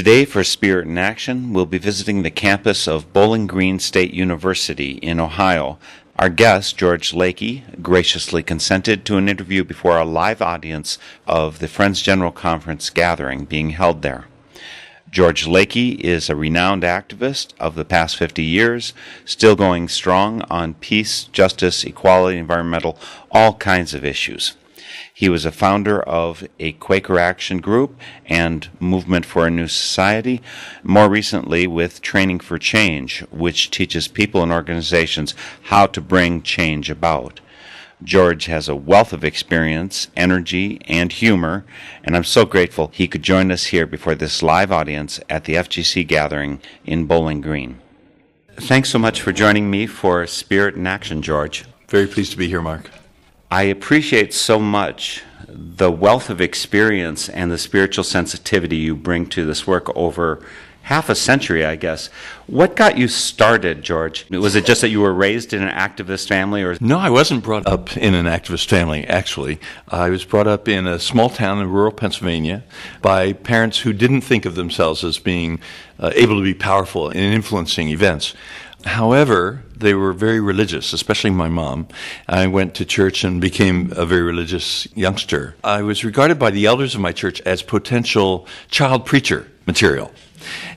[0.00, 4.92] Today, for Spirit in Action, we'll be visiting the campus of Bowling Green State University
[4.92, 5.78] in Ohio.
[6.18, 11.68] Our guest, George Lakey, graciously consented to an interview before a live audience of the
[11.68, 14.24] Friends General Conference gathering being held there.
[15.10, 18.94] George Lakey is a renowned activist of the past 50 years,
[19.26, 22.98] still going strong on peace, justice, equality, environmental,
[23.30, 24.56] all kinds of issues.
[25.20, 30.40] He was a founder of a Quaker Action Group and Movement for a New Society,
[30.82, 36.88] more recently with Training for Change, which teaches people and organizations how to bring change
[36.88, 37.40] about.
[38.02, 41.66] George has a wealth of experience, energy, and humor,
[42.02, 45.52] and I'm so grateful he could join us here before this live audience at the
[45.52, 47.78] FGC gathering in Bowling Green.
[48.56, 51.66] Thanks so much for joining me for Spirit in Action, George.
[51.88, 52.90] Very pleased to be here, Mark.
[53.50, 59.44] I appreciate so much the wealth of experience and the spiritual sensitivity you bring to
[59.44, 60.40] this work over
[60.82, 62.08] half a century, I guess.
[62.46, 64.28] What got you started, George?
[64.30, 67.44] Was it just that you were raised in an activist family, or No, I wasn't
[67.44, 69.60] brought up in an activist family, actually.
[69.88, 72.62] I was brought up in a small town in rural Pennsylvania
[73.02, 75.60] by parents who didn't think of themselves as being
[75.98, 78.34] uh, able to be powerful in influencing events.
[78.84, 81.88] However, they were very religious, especially my mom.
[82.28, 85.54] I went to church and became a very religious youngster.
[85.64, 90.12] I was regarded by the elders of my church as potential child preacher material.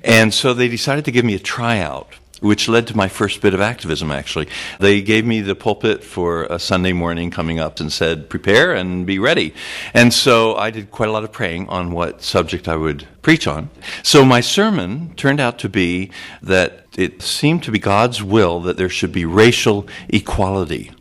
[0.03, 3.53] And so they decided to give me a tryout which led to my first bit
[3.53, 4.49] of activism, actually.
[4.77, 9.05] They gave me the pulpit for a Sunday morning coming up and said, prepare and
[9.05, 9.53] be ready.
[9.93, 13.47] And so I did quite a lot of praying on what subject I would preach
[13.47, 13.69] on.
[14.03, 18.77] So my sermon turned out to be that it seemed to be God's will that
[18.77, 20.91] there should be racial equality.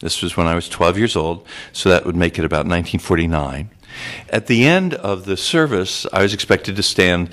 [0.00, 3.70] This was when I was 12 years old, so that would make it about 1949.
[4.30, 7.30] At the end of the service, I was expected to stand,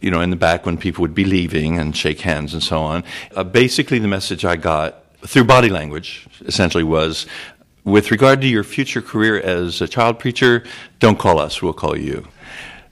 [0.00, 2.80] you know, in the back when people would be leaving and shake hands and so
[2.80, 3.04] on.
[3.34, 7.26] Uh, basically, the message I got through body language essentially was
[7.84, 10.64] with regard to your future career as a child preacher,
[10.98, 12.26] don't call us, we'll call you.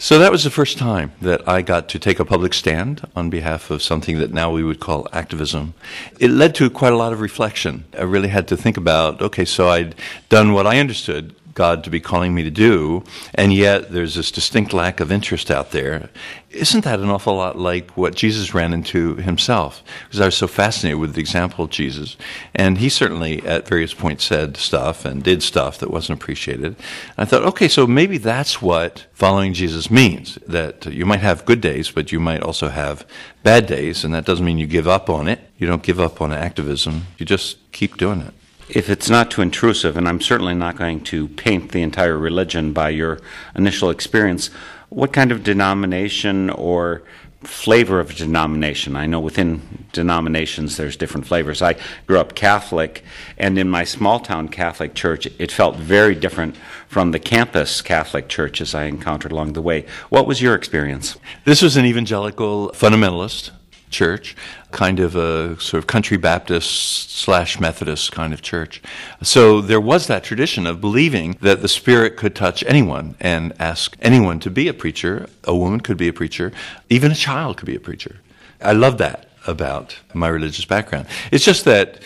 [0.00, 3.30] So that was the first time that I got to take a public stand on
[3.30, 5.74] behalf of something that now we would call activism.
[6.20, 7.84] It led to quite a lot of reflection.
[7.98, 9.96] I really had to think about okay, so I'd
[10.28, 13.02] done what I understood God to be calling me to do,
[13.34, 16.08] and yet there's this distinct lack of interest out there.
[16.50, 19.82] Isn't that an awful lot like what Jesus ran into himself?
[20.04, 22.16] Because I was so fascinated with the example of Jesus.
[22.54, 26.76] And he certainly, at various points, said stuff and did stuff that wasn't appreciated.
[26.76, 26.76] And
[27.18, 31.60] I thought, okay, so maybe that's what following Jesus means that you might have good
[31.60, 33.04] days, but you might also have
[33.42, 35.40] bad days, and that doesn't mean you give up on it.
[35.58, 38.34] You don't give up on activism, you just keep doing it
[38.68, 42.72] if it's not too intrusive, and I'm certainly not going to paint the entire religion
[42.72, 43.18] by your
[43.54, 44.50] initial experience,
[44.90, 47.02] what kind of denomination or
[47.42, 48.96] flavor of denomination?
[48.96, 51.62] I know within denominations there's different flavors.
[51.62, 51.76] I
[52.06, 53.04] grew up Catholic,
[53.36, 56.56] and in my small town Catholic church, it felt very different
[56.88, 59.86] from the campus Catholic churches I encountered along the way.
[60.08, 61.16] What was your experience?
[61.44, 63.50] This was an evangelical fundamentalist
[63.90, 64.36] church,
[64.70, 68.82] kind of a sort of country Baptist slash Methodist kind of church.
[69.22, 73.96] So there was that tradition of believing that the Spirit could touch anyone and ask
[74.00, 75.28] anyone to be a preacher.
[75.44, 76.52] A woman could be a preacher,
[76.88, 78.16] even a child could be a preacher.
[78.60, 81.06] I love that about my religious background.
[81.32, 82.00] It's just that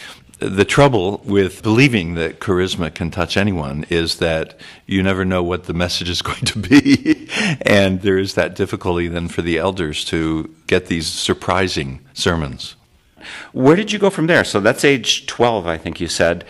[0.48, 5.64] the trouble with believing that charisma can touch anyone is that you never know what
[5.64, 7.28] the message is going to be.
[7.62, 12.76] and there is that difficulty then for the elders to get these surprising sermons.
[13.52, 14.44] Where did you go from there?
[14.44, 16.44] So that's age 12, I think you said.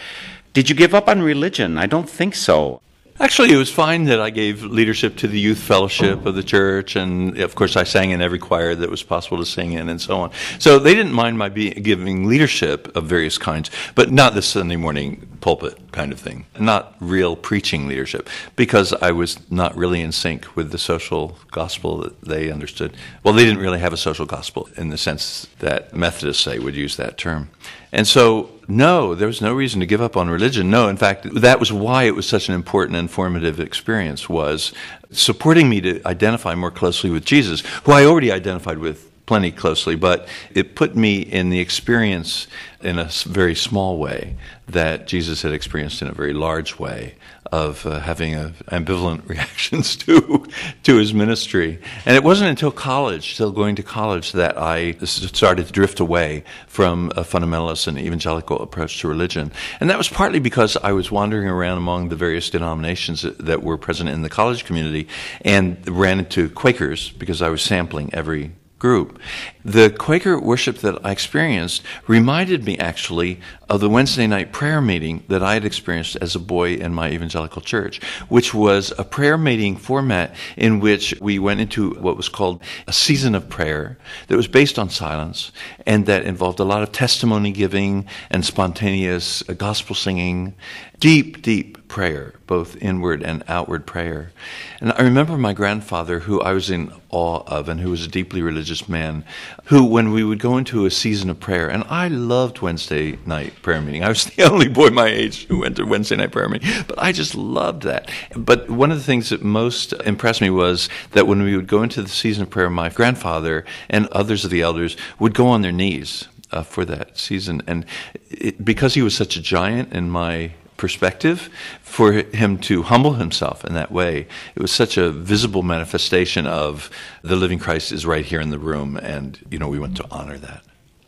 [0.52, 1.78] Did you give up on religion?
[1.78, 2.80] I don't think so.
[3.22, 6.96] Actually, it was fine that I gave leadership to the youth fellowship of the church,
[6.96, 10.00] and of course, I sang in every choir that was possible to sing in, and
[10.00, 10.32] so on.
[10.58, 14.74] So they didn't mind my be- giving leadership of various kinds, but not the Sunday
[14.74, 20.10] morning pulpit kind of thing, not real preaching leadership, because I was not really in
[20.10, 22.96] sync with the social gospel that they understood.
[23.22, 26.74] Well, they didn't really have a social gospel in the sense that Methodists, say, would
[26.74, 27.50] use that term.
[27.92, 30.70] And so, no, there was no reason to give up on religion.
[30.70, 34.72] No, in fact, that was why it was such an important and formative experience was
[35.10, 39.96] supporting me to identify more closely with Jesus, who I already identified with plenty closely,
[39.96, 42.46] but it put me in the experience
[42.82, 44.36] in a very small way
[44.68, 47.14] that Jesus had experienced in a very large way
[47.50, 50.46] of uh, having a, ambivalent reactions to
[50.82, 51.78] to his ministry.
[52.04, 56.44] And it wasn't until college, still going to college, that I started to drift away
[56.66, 59.50] from a fundamentalist and evangelical approach to religion.
[59.80, 63.62] And that was partly because I was wandering around among the various denominations that, that
[63.62, 65.08] were present in the college community
[65.40, 68.52] and ran into Quakers because I was sampling every
[68.82, 69.18] group.
[69.64, 73.40] The Quaker worship that I experienced reminded me actually
[73.72, 77.10] of the Wednesday night prayer meeting that I had experienced as a boy in my
[77.10, 82.28] evangelical church, which was a prayer meeting format in which we went into what was
[82.28, 83.96] called a season of prayer
[84.28, 85.52] that was based on silence
[85.86, 90.54] and that involved a lot of testimony giving and spontaneous gospel singing,
[91.00, 94.32] deep, deep prayer, both inward and outward prayer.
[94.80, 98.08] And I remember my grandfather, who I was in awe of and who was a
[98.08, 99.24] deeply religious man,
[99.64, 103.61] who, when we would go into a season of prayer, and I loved Wednesday night
[103.62, 104.04] prayer meeting.
[104.04, 106.98] I was the only boy my age who went to Wednesday night prayer meeting, but
[106.98, 108.10] I just loved that.
[108.36, 111.82] But one of the things that most impressed me was that when we would go
[111.82, 115.62] into the season of prayer, my grandfather and others of the elders would go on
[115.62, 117.62] their knees uh, for that season.
[117.66, 117.86] And
[118.30, 121.48] it, because he was such a giant in my perspective,
[121.82, 126.90] for him to humble himself in that way, it was such a visible manifestation of
[127.22, 130.06] the living Christ is right here in the room, and you know we want to
[130.10, 130.64] honor that.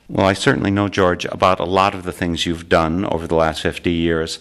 [0.08, 3.36] Well, I certainly know, George, about a lot of the things you've done over the
[3.36, 4.38] last 50 years.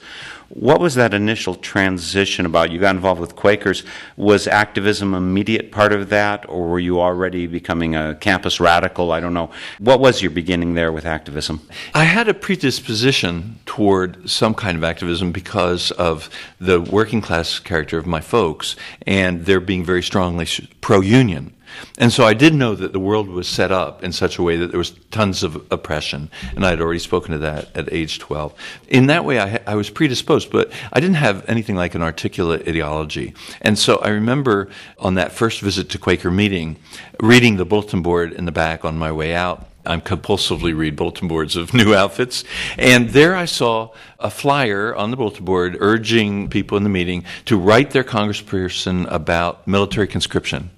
[0.53, 2.71] What was that initial transition about?
[2.71, 3.83] You got involved with Quakers.
[4.17, 9.11] Was activism immediate part of that, or were you already becoming a campus radical?
[9.11, 9.49] I don't know.
[9.79, 11.67] What was your beginning there with activism?
[11.95, 16.29] I had a predisposition toward some kind of activism because of
[16.59, 18.75] the working class character of my folks
[19.07, 20.47] and their being very strongly
[20.81, 21.51] pro union.
[21.97, 24.57] And so I did know that the world was set up in such a way
[24.57, 28.19] that there was tons of oppression, and I had already spoken to that at age
[28.19, 28.53] 12.
[28.89, 32.67] In that way, I, I was predisposed, but I didn't have anything like an articulate
[32.67, 33.33] ideology.
[33.61, 34.69] And so I remember
[34.99, 36.77] on that first visit to Quaker meeting,
[37.19, 39.67] reading the bulletin board in the back on my way out.
[39.85, 42.43] I compulsively read bulletin boards of new outfits.
[42.77, 47.25] And there I saw a flyer on the bulletin board urging people in the meeting
[47.45, 50.69] to write their congressperson about military conscription.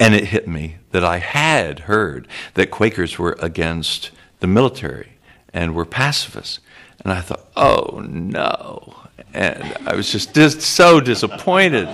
[0.00, 4.10] And it hit me that I had heard that Quakers were against
[4.40, 5.10] the military
[5.52, 6.58] and were pacifists.
[7.04, 8.94] And I thought, oh no.
[9.32, 11.86] And I was just so disappointed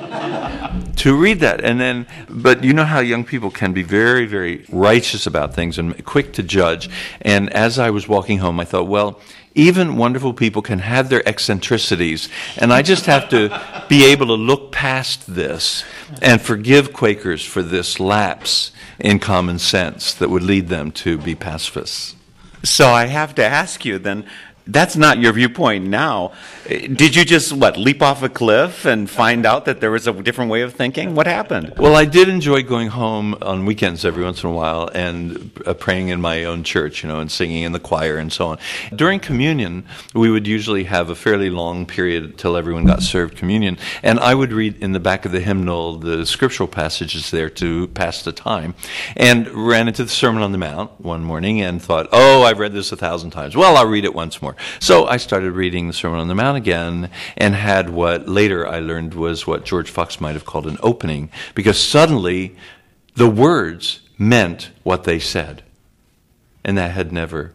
[0.96, 1.64] to read that.
[1.64, 5.78] And then, but you know how young people can be very, very righteous about things
[5.78, 6.88] and quick to judge.
[7.22, 9.20] And as I was walking home, I thought, well,
[9.54, 12.28] even wonderful people can have their eccentricities.
[12.56, 15.82] And I just have to be able to look past this
[16.22, 21.34] and forgive Quakers for this lapse in common sense that would lead them to be
[21.34, 22.14] pacifists.
[22.62, 24.26] So I have to ask you then
[24.66, 26.32] that's not your viewpoint now.
[26.68, 30.12] Did you just what leap off a cliff and find out that there was a
[30.12, 31.14] different way of thinking?
[31.14, 31.74] What happened?
[31.76, 35.74] Well, I did enjoy going home on weekends every once in a while and uh,
[35.74, 38.58] praying in my own church, you know, and singing in the choir and so on.
[38.94, 43.78] During communion, we would usually have a fairly long period till everyone got served communion,
[44.02, 47.88] and I would read in the back of the hymnal the scriptural passages there to
[47.88, 48.74] pass the time,
[49.16, 52.72] and ran into the Sermon on the Mount one morning and thought, "Oh, I've read
[52.72, 53.56] this a thousand times.
[53.56, 56.56] Well, I'll read it once more." So I started reading the Sermon on the Mount
[56.56, 60.78] again and had what later I learned was what George Fox might have called an
[60.82, 62.56] opening, because suddenly
[63.14, 65.62] the words meant what they said.
[66.64, 67.54] And that had never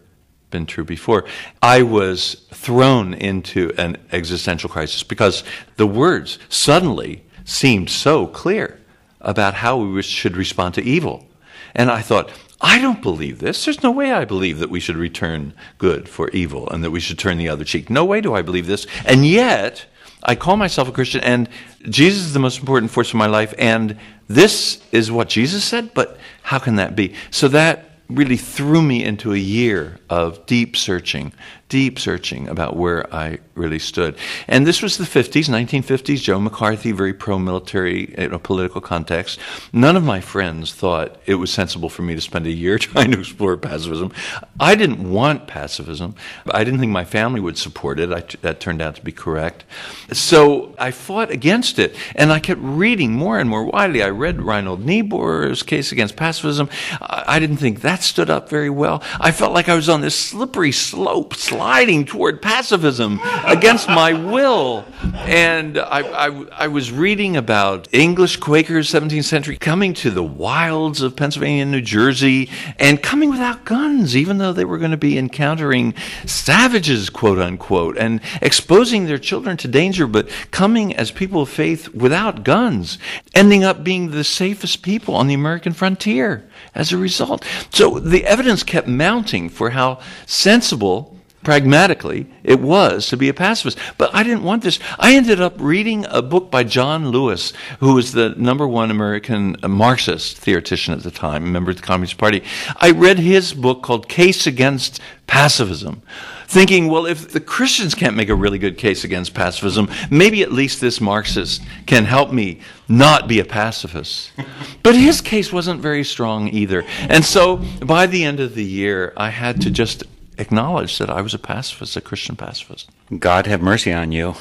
[0.50, 1.26] been true before.
[1.62, 5.44] I was thrown into an existential crisis because
[5.76, 8.80] the words suddenly seemed so clear
[9.22, 11.28] about how we should respond to evil.
[11.74, 12.32] And I thought,
[12.62, 13.66] I don't believe this.
[13.66, 17.00] There's no way I believe that we should return good for evil and that we
[17.00, 17.90] should turn the other cheek.
[17.90, 18.88] No way do I believe this.
[19.06, 19.86] And yet,
[20.24, 21.50] I call myself a Christian, and
[21.84, 23.98] Jesus is the most important force in my life, and
[24.28, 27.14] this is what Jesus said, but how can that be?
[27.30, 31.34] So that really threw me into a year of deep searching
[31.68, 34.16] deep searching about where I really stood.
[34.48, 39.40] And this was the 50s, 1950s, Joe McCarthy, very pro military in a political context.
[39.74, 43.12] None of my friends thought it was sensible for me to spend a year trying
[43.12, 44.12] to explore pacifism.
[44.60, 46.16] I didn't want pacifism.
[46.52, 48.12] I didn't think my family would support it.
[48.12, 49.64] I, that turned out to be correct.
[50.12, 51.96] So I fought against it.
[52.16, 54.04] And I kept reading more and more widely.
[54.04, 56.70] I read Reinhold Niebuhr's case against pacifism.
[57.02, 59.02] I didn't think that stood up very well.
[59.20, 64.86] I felt like I was on this slippery slope sliding toward pacifism against my will.
[65.20, 71.02] And I, I, I, was reading about English Quakers, 17th century, coming to the wilds
[71.02, 74.98] of Pennsylvania and New Jersey and coming without guns, even though they were going to
[74.98, 75.94] be encountering
[76.26, 81.88] savages, quote unquote, and exposing their children to danger, but coming as people of faith
[81.90, 82.98] without guns,
[83.34, 86.44] ending up being the safest people on the American frontier
[86.74, 87.46] as a result.
[87.70, 91.15] So the evidence kept mounting for how sensible
[91.46, 93.78] pragmatically, it was to be a pacifist.
[93.98, 94.80] But I didn't want this.
[95.00, 99.56] I ended up reading a book by John Lewis, who was the number one American
[99.64, 102.44] uh, Marxist theoretician at the time, member of the Communist Party.
[102.78, 106.02] I read his book called Case Against Pacifism,
[106.48, 110.52] thinking, well, if the Christians can't make a really good case against pacifism, maybe at
[110.52, 114.32] least this Marxist can help me not be a pacifist.
[114.84, 116.84] but his case wasn't very strong either.
[117.10, 120.04] And so by the end of the year, I had to just
[120.38, 122.90] acknowledged that I was a pacifist, a Christian pacifist.
[123.20, 124.36] God have mercy on you.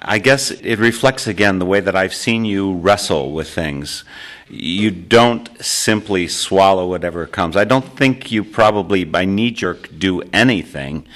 [0.00, 4.04] I guess it reflects again the way that I've seen you wrestle with things.
[4.48, 7.56] You don't simply swallow whatever comes.
[7.56, 11.06] I don't think you probably, by knee jerk, do anything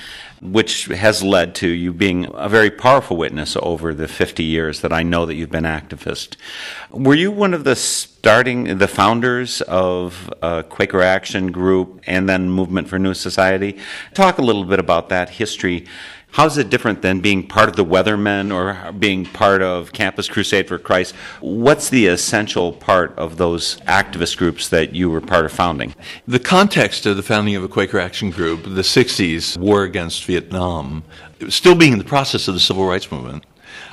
[0.43, 4.93] which has led to you being a very powerful witness over the 50 years that
[4.93, 6.35] I know that you've been activist.
[6.91, 12.51] Were you one of the starting, the founders of uh, Quaker Action Group and then
[12.51, 13.79] Movement for New Society?
[14.15, 15.87] Talk a little bit about that history
[16.33, 20.67] How's it different than being part of the Weathermen or being part of Campus Crusade
[20.67, 21.15] for Christ?
[21.41, 25.95] What's the essential part of those activist groups that you were part of founding?
[26.27, 31.05] The context of the founding of a Quaker Action Group, the 60s, war against Vietnam,
[31.51, 33.45] still being in the process of the Civil Rights Movement,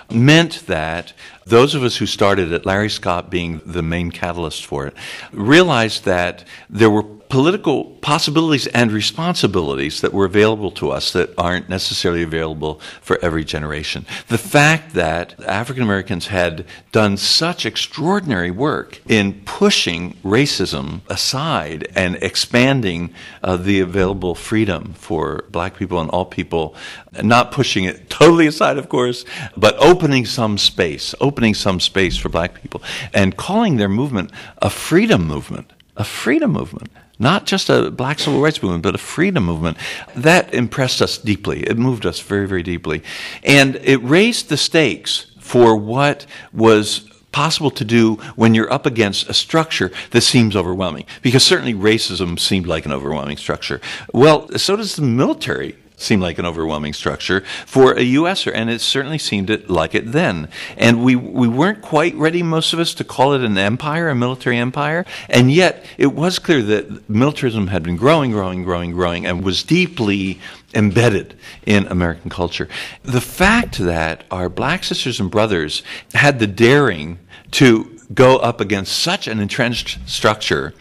[0.10, 1.12] meant that
[1.46, 4.94] those of us who started it, Larry Scott being the main catalyst for it,
[5.32, 11.70] realized that there were political possibilities and responsibilities that were available to us that aren't
[11.70, 14.04] necessarily available for every generation.
[14.30, 22.16] The fact that African Americans had done such extraordinary work in pushing racism aside and
[22.16, 26.74] expanding uh, the available freedom for black people and all people,
[27.22, 29.24] not pushing it totally aside, of course,
[29.56, 32.82] but opening some space, opening some space for black people,
[33.14, 34.32] and calling their movement
[34.70, 36.90] a freedom movement, a freedom movement
[37.22, 39.78] not just a black civil rights movement, but a freedom movement.
[40.16, 41.60] That impressed us deeply.
[41.64, 43.04] It moved us very, very deeply.
[43.44, 49.30] And it raised the stakes for what was possible to do when you're up against
[49.30, 51.06] a structure that seems overwhelming.
[51.22, 53.82] Because certainly racism seemed like an overwhelming structure.
[54.14, 58.82] Well, so does the military seemed like an overwhelming structure for a USer, and it
[58.82, 60.50] certainly seemed it, like it then.
[60.78, 64.16] And we, we weren't quite ready, most of us, to call it an empire, a
[64.16, 69.26] military empire, and yet it was clear that militarism had been growing, growing, growing, growing,
[69.26, 70.40] and was deeply
[70.74, 72.68] embedded in American culture.
[73.04, 77.20] The fact that our black sisters and brothers had the daring
[77.52, 80.74] to go up against such an entrenched structure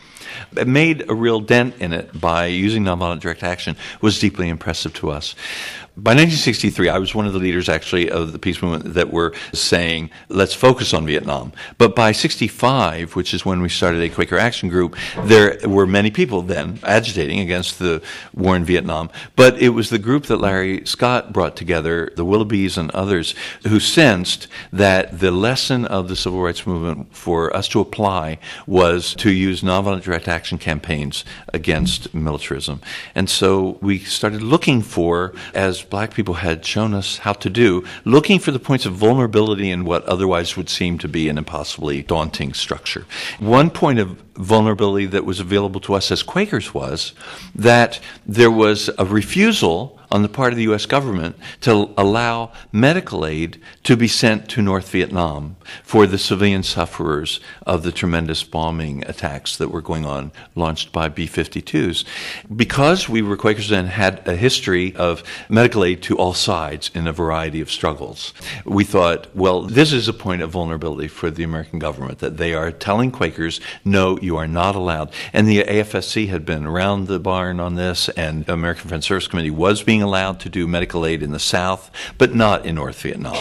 [0.66, 5.10] made a real dent in it by using nonviolent direct action was deeply impressive to
[5.10, 5.34] us
[6.00, 9.34] by 1963, I was one of the leaders actually of the peace movement that were
[9.52, 11.52] saying, let's focus on Vietnam.
[11.76, 16.12] But by 65, which is when we started a Quaker Action Group, there were many
[16.12, 18.00] people then agitating against the
[18.32, 19.10] war in Vietnam.
[19.34, 23.34] But it was the group that Larry Scott brought together, the Willoughbys and others,
[23.66, 28.38] who sensed that the lesson of the civil rights movement for us to apply
[28.68, 32.80] was to use nonviolent direct action campaigns against militarism.
[33.16, 37.84] And so we started looking for, as black people had shown us how to do,
[38.04, 42.02] looking for the points of vulnerability in what otherwise would seem to be an impossibly
[42.02, 43.06] daunting structure.
[43.38, 47.12] One point of vulnerability that was available to us as Quakers was
[47.54, 50.86] that there was a refusal on the part of the U.S.
[50.86, 57.40] government to allow medical aid to be sent to North Vietnam for the civilian sufferers
[57.66, 62.04] of the tremendous bombing attacks that were going on, launched by B 52s.
[62.54, 67.06] Because we were Quakers and had a history of medical aid to all sides in
[67.06, 68.32] a variety of struggles,
[68.64, 72.54] we thought, well, this is a point of vulnerability for the American government that they
[72.54, 75.12] are telling Quakers, no, you are not allowed.
[75.32, 79.50] And the AFSC had been around the barn on this, and American Friends Service Committee
[79.50, 83.36] was being allowed to do medical aid in the South, but not in North Vietnam.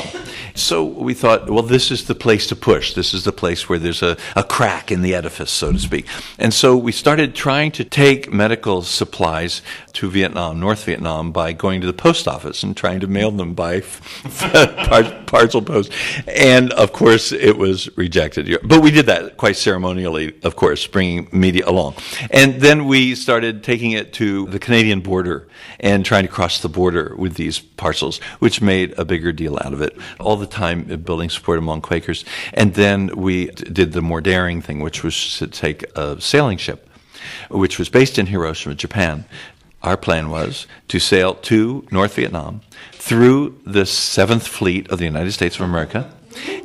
[0.56, 2.94] So we thought, well, this is the place to push.
[2.94, 6.08] This is the place where there's a, a crack in the edifice, so to speak.
[6.40, 9.62] And so we started trying to take medical supplies
[9.94, 13.54] to Vietnam, North Vietnam, by going to the post office and trying to mail them
[13.54, 13.82] by
[15.28, 15.92] parcel post.
[16.28, 18.60] And of course, it was rejected.
[18.64, 21.96] But we did that quite ceremonially, of course, bringing media along.
[22.32, 25.48] And then we started taking it to the Canadian border
[25.80, 29.74] and trying to cross the border with these parcels, which made a bigger deal out
[29.74, 29.98] of it.
[30.20, 32.26] All the time building support among Quakers.
[32.54, 36.90] And then we did the more daring thing, which was to take a sailing ship,
[37.50, 39.26] which was based in Hiroshima, Japan.
[39.84, 42.62] Our plan was to sail to North Vietnam
[42.94, 46.12] through the Seventh Fleet of the United States of America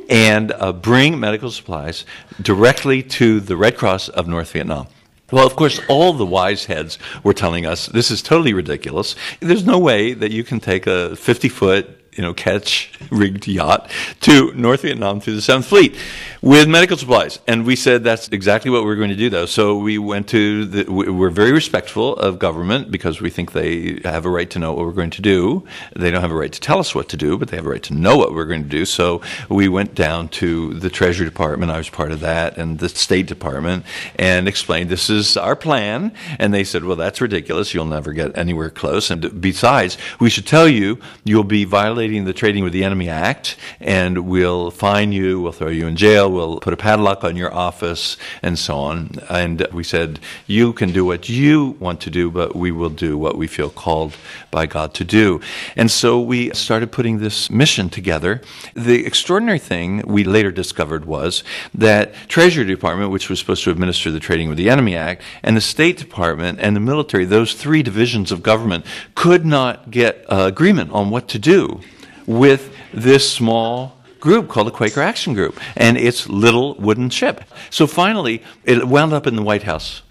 [0.09, 2.05] and uh, bring medical supplies
[2.41, 4.87] directly to the Red Cross of North Vietnam.
[5.33, 9.15] Well, of course, all the wise heads were telling us this is totally ridiculous.
[9.39, 13.89] There's no way that you can take a 50 foot you know, ketch rigged yacht
[14.21, 15.95] to North Vietnam through the Seventh Fleet
[16.41, 17.39] with medical supplies.
[17.47, 19.45] And we said that's exactly what we are going to do, though.
[19.45, 24.25] So we went to the, we're very respectful of government because we think they have
[24.25, 25.65] a right to know what we're going to do.
[25.95, 27.69] They don't have a right to tell us what to do, but they have a
[27.69, 28.85] right to know what we're going to do.
[28.85, 31.71] So we went down to the Treasury Department.
[31.71, 36.13] I was part of that and the State Department and explained this is our plan.
[36.39, 37.73] And they said, well, that's ridiculous.
[37.73, 39.09] You'll never get anywhere close.
[39.09, 43.07] And besides, we should tell you, you'll be violating violating the Trading with the Enemy
[43.07, 47.37] Act, and we'll fine you, we'll throw you in jail, we'll put a padlock on
[47.37, 49.11] your office, and so on.
[49.29, 53.17] And we said, You can do what you want to do, but we will do
[53.17, 54.17] what we feel called
[54.51, 55.39] by God to do.
[55.77, 58.41] And so we started putting this mission together.
[58.73, 61.41] The extraordinary thing we later discovered was
[61.73, 65.55] that Treasury Department, which was supposed to administer the Trading with the Enemy Act, and
[65.55, 68.85] the State Department and the military, those three divisions of government,
[69.15, 71.79] could not get uh, agreement on what to do
[72.25, 77.43] with this small group called the Quaker Action Group and its little wooden ship.
[77.69, 80.01] So finally, it wound up in the White House.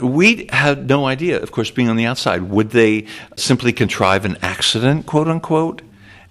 [0.00, 4.38] We had no idea, of course, being on the outside, would they simply contrive an
[4.40, 5.82] accident, quote unquote,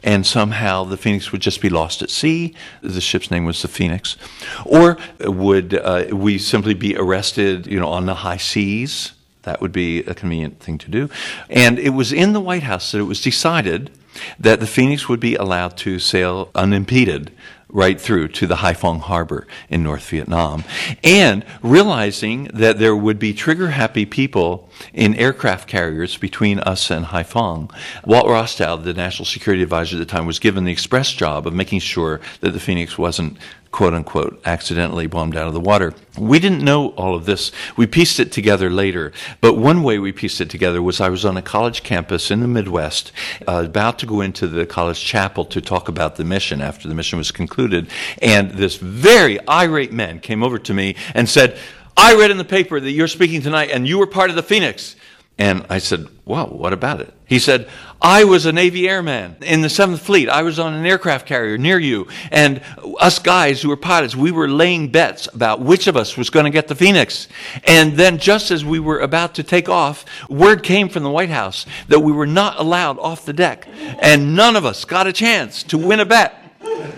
[0.03, 2.55] and somehow the Phoenix would just be lost at sea?
[2.81, 4.17] The ship's name was the Phoenix.
[4.65, 9.13] Or would uh, we simply be arrested, you know, on the high seas?
[9.43, 11.09] That would be a convenient thing to do.
[11.49, 13.91] And it was in the White House that it was decided
[14.39, 17.31] that the Phoenix would be allowed to sail unimpeded
[17.69, 20.63] right through to the Haiphong Harbor in North Vietnam.
[21.03, 27.05] And realizing that there would be trigger happy people in aircraft carriers between us and
[27.05, 27.71] Haiphong,
[28.05, 31.53] Walt Rostow, the national security advisor at the time, was given the express job of
[31.53, 33.37] making sure that the Phoenix wasn't
[33.77, 35.93] quote unquote, accidentally bombed out of the water.
[36.17, 37.51] We didn't know all of this.
[37.75, 39.13] We pieced it together later.
[39.39, 42.39] But one way we pieced it together was I was on a college campus in
[42.39, 43.11] the Midwest,
[43.47, 46.95] uh, about to go into the college chapel to talk about the mission after the
[46.95, 47.89] mission was concluded.
[48.21, 51.57] And this very irate man came over to me and said,
[51.95, 54.43] I read in the paper that you're speaking tonight and you were part of the
[54.43, 54.95] Phoenix.
[55.37, 57.13] And I said, Well, what about it?
[57.27, 57.67] He said,
[58.01, 60.29] I was a Navy airman in the 7th Fleet.
[60.29, 62.07] I was on an aircraft carrier near you.
[62.31, 62.61] And
[62.99, 66.45] us guys who were pilots, we were laying bets about which of us was going
[66.45, 67.27] to get the Phoenix.
[67.65, 71.31] And then, just as we were about to take off, word came from the White
[71.31, 73.67] House that we were not allowed off the deck.
[73.99, 76.35] And none of us got a chance to win a bet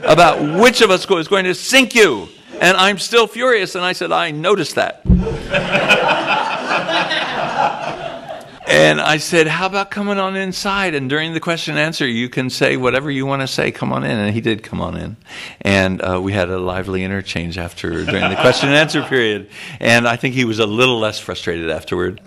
[0.04, 2.28] about which of us was going to sink you.
[2.60, 3.76] And I'm still furious.
[3.76, 5.02] And I said, I noticed that.
[8.70, 10.94] And I said, How about coming on inside?
[10.94, 13.72] And during the question and answer, you can say whatever you want to say.
[13.72, 14.12] Come on in.
[14.12, 15.18] And he did come on in.
[15.62, 19.50] And uh, we had a lively interchange after during the question and answer period.
[19.80, 22.22] And I think he was a little less frustrated afterward.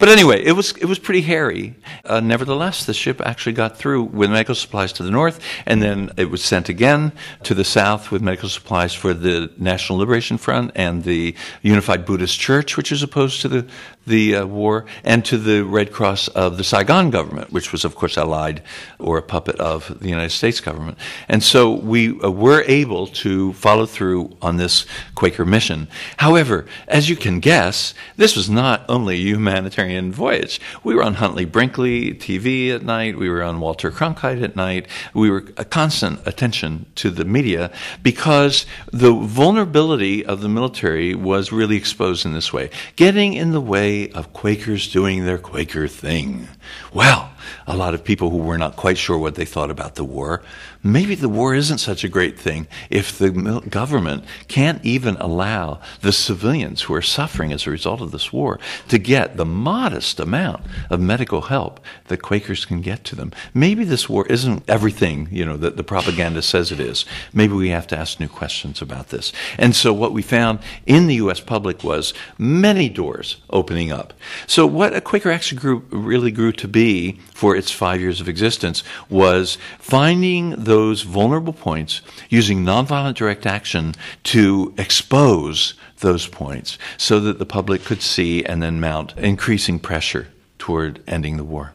[0.00, 1.76] But anyway, it was, it was pretty hairy.
[2.04, 5.38] Uh, nevertheless, the ship actually got through with medical supplies to the north.
[5.64, 7.12] And then it was sent again
[7.44, 12.40] to the south with medical supplies for the National Liberation Front and the Unified Buddhist
[12.40, 13.66] Church, which is opposed to the,
[14.08, 17.84] the uh, war, and to the Red Red Cross of the Saigon government, which was,
[17.84, 18.62] of course, allied
[18.98, 20.96] or a puppet of the United States government.
[21.28, 25.88] And so we uh, were able to follow through on this Quaker mission.
[26.16, 30.58] However, as you can guess, this was not only a humanitarian voyage.
[30.82, 34.86] We were on Huntley Brinkley TV at night, we were on Walter Cronkite at night,
[35.12, 37.70] we were a constant attention to the media
[38.02, 43.60] because the vulnerability of the military was really exposed in this way, getting in the
[43.60, 46.48] way of Quakers doing their Quaker thing.
[46.92, 47.30] Well,
[47.66, 50.42] a lot of people who were not quite sure what they thought about the war.
[50.86, 56.12] Maybe the war isn't such a great thing if the government can't even allow the
[56.12, 60.62] civilians who are suffering as a result of this war to get the modest amount
[60.90, 63.32] of medical help that Quakers can get to them.
[63.54, 67.06] Maybe this war isn't everything, you know, that the propaganda says it is.
[67.32, 69.32] Maybe we have to ask new questions about this.
[69.56, 74.12] And so what we found in the US public was many doors opening up.
[74.46, 78.28] So what a Quaker Action Group really grew to be for its five years of
[78.28, 87.20] existence was finding those vulnerable points using nonviolent direct action to expose those points so
[87.20, 90.26] that the public could see and then mount increasing pressure
[90.58, 91.74] toward ending the war.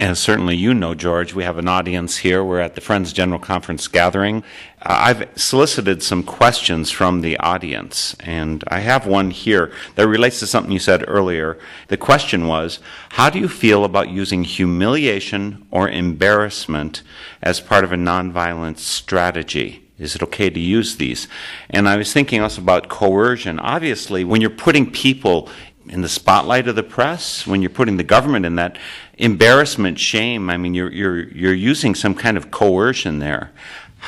[0.00, 2.44] And certainly you know, George, we have an audience here.
[2.44, 4.44] We're at the Friends General Conference gathering.
[4.80, 10.38] Uh, I've solicited some questions from the audience, and I have one here that relates
[10.38, 11.58] to something you said earlier.
[11.88, 12.78] The question was
[13.10, 17.02] How do you feel about using humiliation or embarrassment
[17.42, 19.82] as part of a nonviolent strategy?
[19.98, 21.26] Is it okay to use these?
[21.70, 23.58] And I was thinking also about coercion.
[23.58, 25.48] Obviously, when you're putting people
[25.90, 28.78] in the spotlight of the press, when you're putting the government in that
[29.16, 33.50] embarrassment, shame, I mean, you're, you're, you're using some kind of coercion there.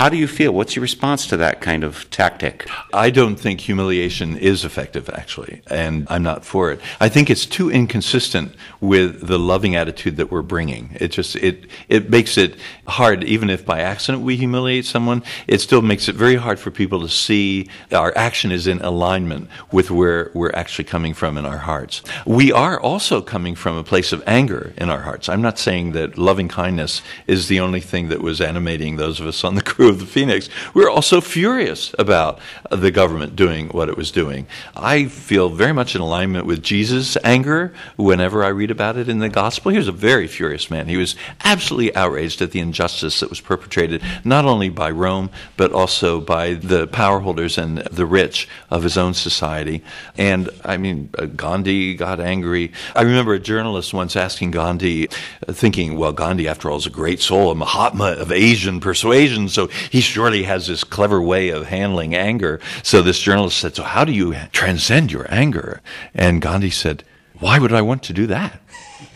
[0.00, 0.52] How do you feel?
[0.52, 2.66] What's your response to that kind of tactic?
[2.94, 6.80] I don't think humiliation is effective, actually, and I'm not for it.
[7.00, 10.96] I think it's too inconsistent with the loving attitude that we're bringing.
[10.98, 15.22] It just it it makes it hard, even if by accident we humiliate someone.
[15.46, 19.50] It still makes it very hard for people to see our action is in alignment
[19.70, 22.02] with where we're actually coming from in our hearts.
[22.24, 25.28] We are also coming from a place of anger in our hearts.
[25.28, 29.26] I'm not saying that loving kindness is the only thing that was animating those of
[29.26, 32.38] us on the crew of the Phoenix, we were also furious about
[32.70, 34.46] the government doing what it was doing.
[34.74, 39.18] I feel very much in alignment with Jesus' anger whenever I read about it in
[39.18, 39.70] the gospel.
[39.70, 40.88] He was a very furious man.
[40.88, 45.72] He was absolutely outraged at the injustice that was perpetrated, not only by Rome, but
[45.72, 49.82] also by the power holders and the rich of his own society.
[50.16, 52.72] And I mean, uh, Gandhi got angry.
[52.94, 55.08] I remember a journalist once asking Gandhi,
[55.46, 59.69] thinking, well, Gandhi, after all, is a great soul, a Mahatma of Asian persuasion, so
[59.90, 62.60] he surely has this clever way of handling anger.
[62.82, 65.80] So this journalist said, So how do you transcend your anger?
[66.14, 67.04] And Gandhi said,
[67.38, 68.60] Why would I want to do that?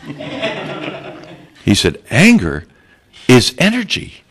[1.63, 2.65] he said, Anger
[3.27, 4.23] is energy.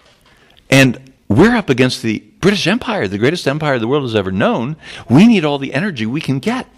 [0.70, 4.76] And we're up against the British Empire, the greatest empire the world has ever known.
[5.08, 6.68] We need all the energy we can get.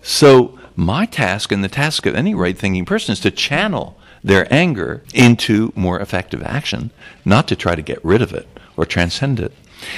[0.00, 4.52] So, my task and the task of any right thinking person is to channel their
[4.52, 6.92] anger into more effective action,
[7.24, 8.46] not to try to get rid of it
[8.78, 9.52] or transcend it.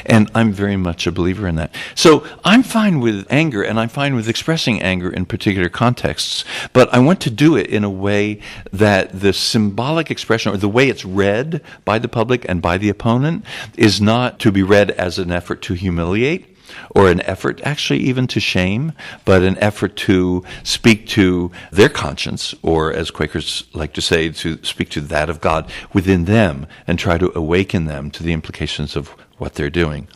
[0.04, 1.74] And I'm very much a believer in that.
[1.94, 6.92] So I'm fine with anger and I'm fine with expressing anger in particular contexts, but
[6.92, 8.40] I want to do it in a way
[8.72, 12.88] that the symbolic expression or the way it's read by the public and by the
[12.88, 13.44] opponent
[13.76, 16.49] is not to be read as an effort to humiliate
[16.90, 18.92] or an effort actually even to shame,
[19.24, 24.62] but an effort to speak to their conscience, or as Quakers like to say, to
[24.64, 28.96] speak to that of God within them and try to awaken them to the implications
[28.96, 30.06] of what they're doing.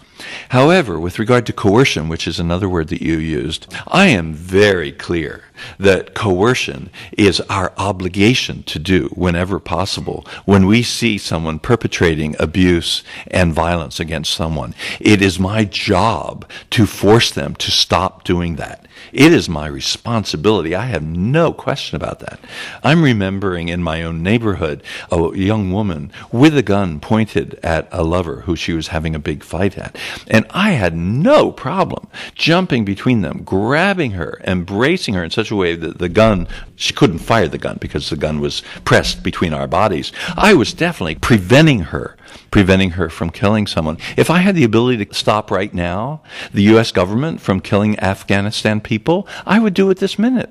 [0.50, 4.92] However, with regard to coercion, which is another word that you used, I am very
[4.92, 5.44] clear
[5.78, 13.02] that coercion is our obligation to do whenever possible when we see someone perpetrating abuse
[13.28, 14.74] and violence against someone.
[15.00, 18.86] It is my job to force them to stop doing that.
[19.12, 20.74] It is my responsibility.
[20.74, 22.40] I have no question about that.
[22.82, 28.02] I'm remembering in my own neighborhood a young woman with a gun pointed at a
[28.02, 29.96] lover who she was having a big fight at.
[30.28, 35.56] And I had no problem jumping between them, grabbing her, embracing her in such a
[35.56, 39.52] way that the gun, she couldn't fire the gun because the gun was pressed between
[39.52, 40.12] our bodies.
[40.36, 42.16] I was definitely preventing her
[42.50, 43.98] preventing her from killing someone.
[44.16, 46.92] If I had the ability to stop right now the U.S.
[46.92, 50.50] government from killing Afghanistan people, I would do it this minute.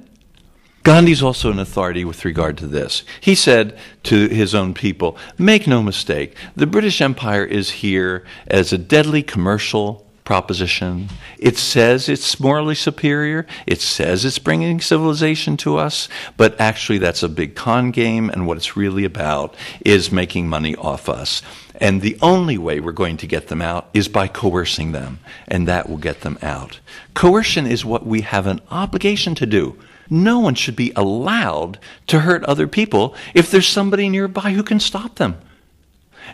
[0.84, 3.04] Gandhi's also an authority with regard to this.
[3.22, 8.74] He said to his own people, Make no mistake, the British Empire is here as
[8.74, 11.10] a deadly commercial proposition.
[11.38, 13.46] It says it's morally superior.
[13.68, 16.08] It says it's bringing civilization to us,
[16.38, 20.76] but actually that's a big con game, and what it's really about is making money
[20.76, 21.42] off us.
[21.76, 25.68] And the only way we're going to get them out is by coercing them, and
[25.68, 26.80] that will get them out.
[27.14, 29.78] Coercion is what we have an obligation to do.
[30.10, 34.80] No one should be allowed to hurt other people if there's somebody nearby who can
[34.80, 35.38] stop them.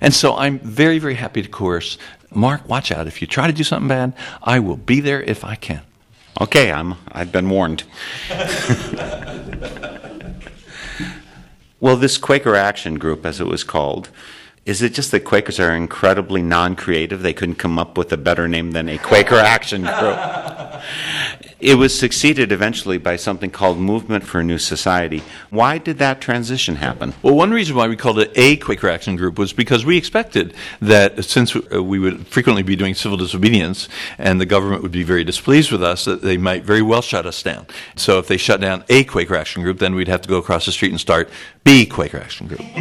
[0.02, 1.97] And so I'm very, very happy to coerce.
[2.32, 3.08] Mark, watch out.
[3.08, 5.82] If you try to do something bad, I will be there if I can.
[6.39, 7.84] Okay, I'm, I've been warned.
[11.80, 14.10] well, this Quaker Action Group, as it was called,
[14.65, 17.23] is it just that Quakers are incredibly non creative?
[17.23, 20.19] They couldn't come up with a better name than a Quaker Action Group.
[21.60, 25.22] It was succeeded eventually by something called Movement for a New Society.
[25.50, 27.13] Why did that transition happen?
[27.22, 30.54] Well, one reason why we called it a Quaker Action Group was because we expected
[30.82, 35.04] that since uh, we would frequently be doing civil disobedience and the government would be
[35.04, 37.67] very displeased with us, that they might very well shut us down.
[37.98, 40.65] So if they shut down a Quaker Action Group, then we'd have to go across
[40.65, 41.30] the street and start
[41.69, 42.62] B Quaker Action Group.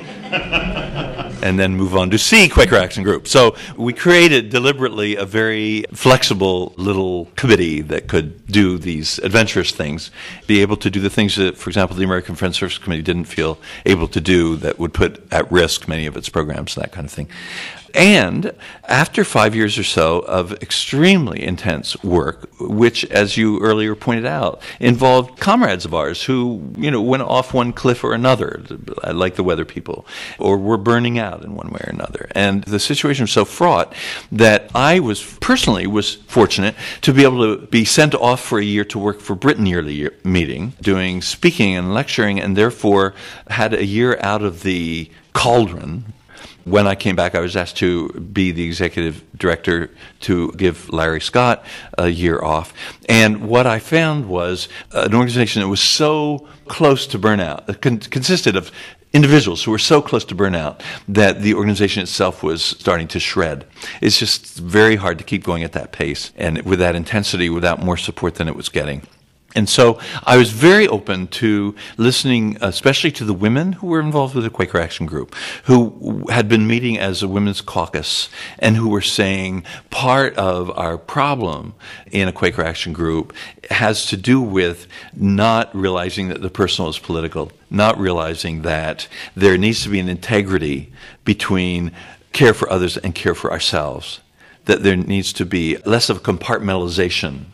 [1.43, 3.29] and then move on to C Quaker Action Group.
[3.29, 10.11] So we created deliberately a very flexible little committee that could do these adventurous things,
[10.47, 13.27] be able to do the things that, for example, the American Friends Service Committee didn't
[13.27, 17.05] feel able to do that would put at risk many of its programs, that kind
[17.05, 17.29] of thing.
[17.95, 18.53] And
[18.85, 24.63] after five years or so of extremely intense work, which, as you earlier pointed out,
[24.81, 28.63] involved comrades of ours who, you know, went off one cliff or another,
[29.13, 30.07] like the weather people,
[30.39, 32.29] or were burning out in one way or another.
[32.33, 33.95] And the situation was so fraught
[34.33, 38.65] that I was personally was fortunate to be able to be sent off for a
[38.65, 43.15] year to work for Britain Yearly Meeting, doing speaking and lecturing, and therefore
[43.49, 46.13] had a year out of the cauldron
[46.71, 51.21] when I came back, I was asked to be the executive director to give Larry
[51.21, 51.65] Scott
[51.97, 52.73] a year off.
[53.09, 57.75] And what I found was uh, an organization that was so close to burnout, uh,
[57.75, 58.71] con- consisted of
[59.13, 63.67] individuals who were so close to burnout that the organization itself was starting to shred.
[64.03, 67.83] It's just very hard to keep going at that pace and with that intensity without
[67.83, 69.03] more support than it was getting.
[69.55, 74.35] And so I was very open to listening, especially to the women who were involved
[74.35, 75.35] with the Quaker Action Group,
[75.65, 80.99] who had been meeting as a women's caucus and who were saying part of our
[80.99, 81.73] problem
[82.11, 83.35] in a Quaker Action Group
[83.71, 89.57] has to do with not realizing that the personal is political, not realizing that there
[89.57, 90.93] needs to be an integrity
[91.25, 91.91] between
[92.35, 94.21] care for others and care for ourselves,
[94.67, 97.47] that there needs to be less of a compartmentalization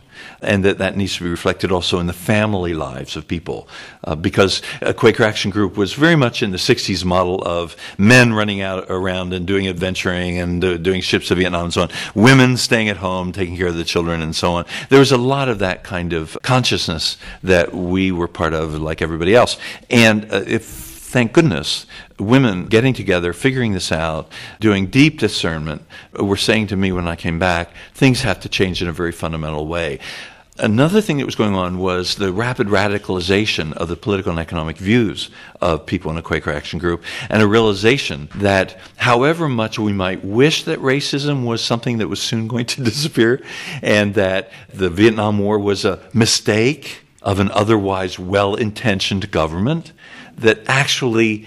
[0.45, 3.69] and that that needs to be reflected also in the family lives of people.
[4.05, 8.33] Uh, because a Quaker Action Group was very much in the 60s model of men
[8.33, 11.91] running out around and doing adventuring and uh, doing ships to Vietnam and so on,
[12.15, 14.65] women staying at home, taking care of the children and so on.
[14.89, 19.03] There was a lot of that kind of consciousness that we were part of, like
[19.03, 19.57] everybody else.
[19.91, 21.87] And uh, if thank goodness,
[22.19, 25.81] women getting together, figuring this out, doing deep discernment,
[26.19, 29.13] were saying to me when I came back, things have to change in a very
[29.13, 30.01] fundamental way.
[30.59, 34.77] Another thing that was going on was the rapid radicalization of the political and economic
[34.77, 35.29] views
[35.61, 40.25] of people in the Quaker Action Group, and a realization that however much we might
[40.25, 43.43] wish that racism was something that was soon going to disappear,
[43.83, 49.91] and that the Vietnam War was a mistake of an otherwise well intentioned government,
[50.37, 51.47] that actually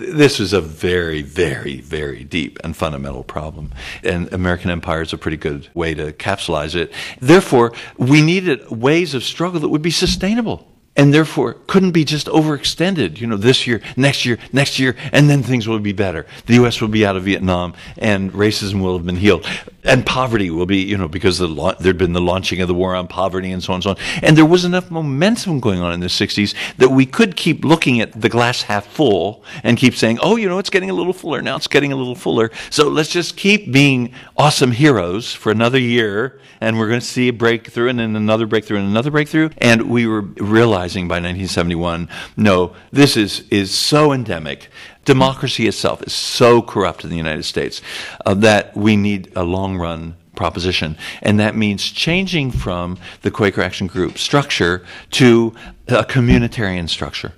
[0.00, 3.72] this is a very, very, very deep and fundamental problem.
[4.02, 6.92] And American empire is a pretty good way to capsulize it.
[7.20, 12.26] Therefore, we needed ways of struggle that would be sustainable and therefore couldn't be just
[12.26, 16.26] overextended, you know, this year, next year, next year, and then things will be better.
[16.46, 16.80] The U.S.
[16.80, 19.46] will be out of Vietnam, and racism will have been healed,
[19.84, 22.74] and poverty will be, you know, because the la- there'd been the launching of the
[22.74, 23.96] war on poverty and so on and so on.
[24.22, 28.00] And there was enough momentum going on in the 60s that we could keep looking
[28.00, 31.12] at the glass half full and keep saying, oh, you know, it's getting a little
[31.12, 32.50] fuller, now it's getting a little fuller.
[32.70, 37.28] So let's just keep being awesome heroes for another year, and we're going to see
[37.28, 39.50] a breakthrough, and then another breakthrough, and another breakthrough.
[39.58, 44.68] And we were realizing by 1971, no, this is, is so endemic.
[45.04, 47.82] Democracy itself is so corrupt in the United States
[48.24, 50.96] uh, that we need a long run proposition.
[51.20, 55.54] And that means changing from the Quaker Action Group structure to
[55.88, 57.32] a communitarian structure.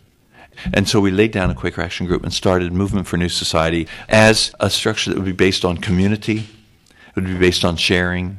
[0.72, 3.88] And so we laid down a Quaker Action Group and started Movement for New Society
[4.08, 8.38] as a structure that would be based on community, it would be based on sharing,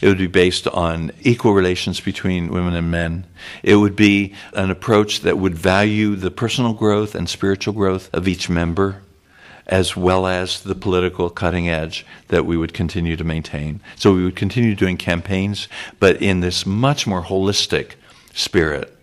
[0.00, 3.24] it would be based on equal relations between women and men.
[3.62, 8.28] It would be an approach that would value the personal growth and spiritual growth of
[8.28, 9.02] each member.
[9.66, 13.80] as well as the political cutting edge that we would continue to maintain.
[13.96, 17.92] So we would continue doing campaigns, but in this much more holistic
[18.32, 18.96] spirit.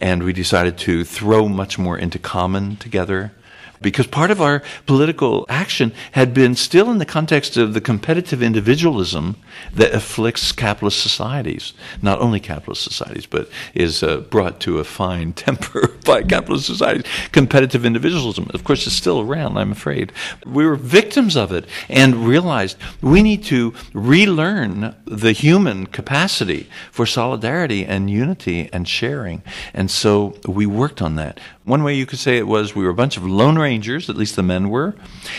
[0.00, 3.32] And we decided to throw much more into common together
[3.80, 8.42] because part of our political action had been still in the context of the competitive
[8.42, 9.36] individualism
[9.72, 11.72] that afflicts capitalist societies.
[12.02, 17.10] Not only capitalist societies, but is uh, brought to a fine temper by capitalist societies.
[17.32, 20.12] Competitive individualism, of course, is still around, I'm afraid.
[20.46, 27.06] We were victims of it and realized we need to relearn the human capacity for
[27.06, 29.42] solidarity and unity and sharing.
[29.72, 31.40] And so we worked on that.
[31.64, 34.18] One way you could say it was we were a bunch of lone rangers, at
[34.18, 34.94] least the men were,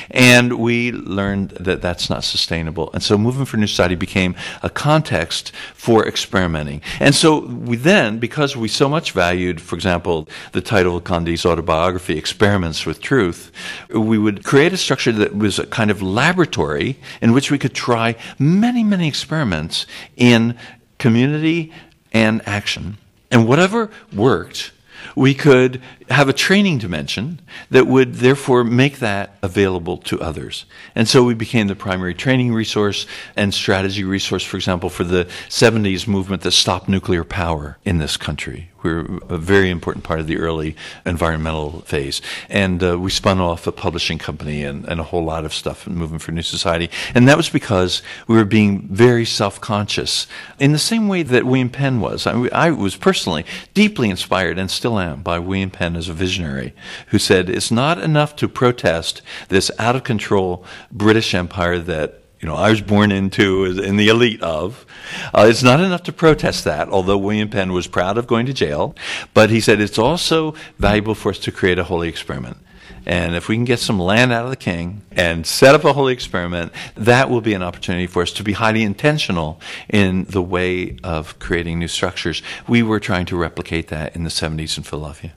[0.09, 2.89] and we learned that that's not sustainable.
[2.93, 6.81] And so Movement for New Society became a context for experimenting.
[6.99, 11.45] And so we then, because we so much valued, for example, the title of Gandhi's
[11.45, 13.51] autobiography, Experiments with Truth,
[13.91, 17.75] we would create a structure that was a kind of laboratory in which we could
[17.75, 19.85] try many, many experiments
[20.17, 20.57] in
[20.97, 21.71] community
[22.11, 22.97] and action.
[23.29, 24.71] And whatever worked,
[25.15, 27.39] we could have a training dimension
[27.69, 30.65] that would therefore make that available to others.
[30.93, 35.25] And so we became the primary training resource and strategy resource, for example, for the
[35.49, 38.69] 70s movement that stopped nuclear power in this country.
[38.85, 42.21] We were a very important part of the early environmental phase.
[42.49, 45.87] And uh, we spun off a publishing company and, and a whole lot of stuff
[45.87, 46.91] in Movement for New Society.
[47.15, 50.27] And that was because we were being very self conscious
[50.59, 52.27] in the same way that William Penn was.
[52.27, 56.73] I, I was personally deeply inspired and still am by William Penn as a visionary
[57.07, 62.51] who said it's not enough to protest this out of control British Empire that you
[62.51, 64.85] know I was born into in the elite of.
[65.33, 68.53] Uh, it's not enough to protest that, although William Penn was proud of going to
[68.53, 68.95] jail.
[69.33, 72.57] But he said it's also valuable for us to create a holy experiment.
[73.03, 75.93] And if we can get some land out of the king and set up a
[75.93, 80.43] holy experiment, that will be an opportunity for us to be highly intentional in the
[80.43, 82.43] way of creating new structures.
[82.67, 85.33] We were trying to replicate that in the 70s in Philadelphia.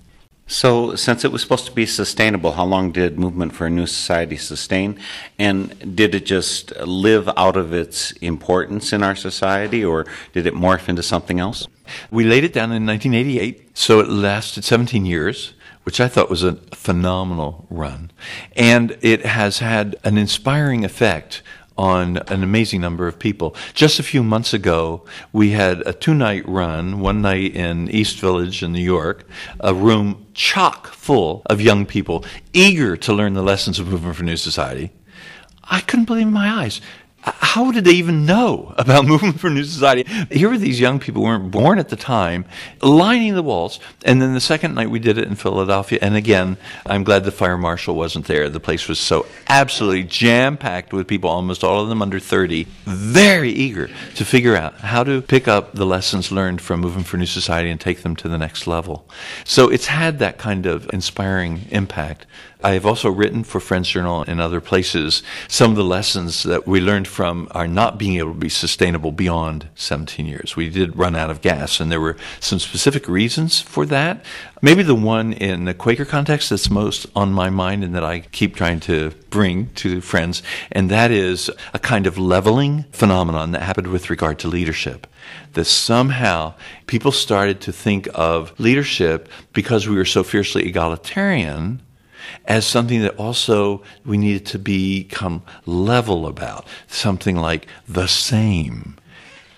[0.50, 3.86] So, since it was supposed to be sustainable, how long did Movement for a New
[3.86, 4.98] Society sustain?
[5.38, 10.54] And did it just live out of its importance in our society, or did it
[10.54, 11.68] morph into something else?
[12.10, 15.52] We laid it down in 1988, so it lasted 17 years
[15.88, 18.10] which I thought was a phenomenal run.
[18.54, 21.40] And it has had an inspiring effect
[21.78, 23.54] on an amazing number of people.
[23.72, 28.18] Just a few months ago, we had a two night run, one night in East
[28.18, 29.24] Village in New York,
[29.60, 34.24] a room chock full of young people eager to learn the lessons of Movement for
[34.24, 34.90] New Society.
[35.64, 36.80] I couldn't believe my eyes
[37.36, 40.04] how did they even know about movement for new society?
[40.30, 42.44] Here were these young people who weren't born at the time,
[42.82, 43.80] lining the walls.
[44.04, 45.98] And then the second night we did it in Philadelphia.
[46.00, 48.48] And again, I'm glad the fire marshal wasn't there.
[48.48, 52.66] The place was so absolutely jam packed with people, almost all of them under 30,
[52.84, 57.16] very eager to figure out how to pick up the lessons learned from movement for
[57.16, 59.08] new society and take them to the next level.
[59.44, 62.26] So it's had that kind of inspiring impact.
[62.62, 66.66] I have also written for Friends Journal and other places some of the lessons that
[66.66, 70.56] we learned from our not being able to be sustainable beyond 17 years.
[70.56, 74.24] We did run out of gas, and there were some specific reasons for that.
[74.60, 78.20] Maybe the one in the Quaker context that's most on my mind and that I
[78.20, 80.42] keep trying to bring to friends,
[80.72, 85.06] and that is a kind of leveling phenomenon that happened with regard to leadership.
[85.52, 86.54] That somehow
[86.88, 91.82] people started to think of leadership because we were so fiercely egalitarian
[92.44, 98.96] as something that also we needed to become level about, something like the same.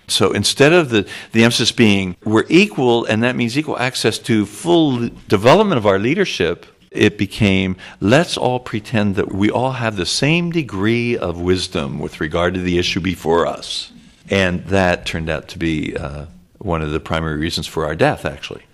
[0.09, 4.45] So instead of the, the emphasis being we're equal and that means equal access to
[4.45, 10.07] full development of our leadership, it became let's all pretend that we all have the
[10.07, 13.93] same degree of wisdom with regard to the issue before us.
[14.29, 16.27] And that turned out to be uh,
[16.59, 18.65] one of the primary reasons for our death, actually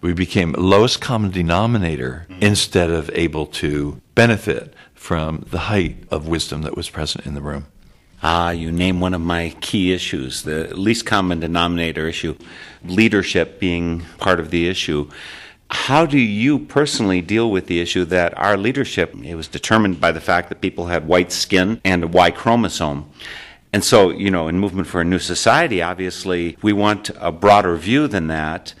[0.00, 2.42] we became lowest common denominator mm-hmm.
[2.42, 7.40] instead of able to benefit from the height of wisdom that was present in the
[7.40, 7.66] room.
[8.22, 12.36] Ah, you name one of my key issues, the least common denominator issue,
[12.84, 15.08] leadership being part of the issue.
[15.70, 20.10] How do you personally deal with the issue that our leadership it was determined by
[20.10, 23.08] the fact that people had white skin and a Y chromosome?
[23.72, 27.76] And so, you know, in Movement for a New Society, obviously, we want a broader
[27.76, 28.74] view than that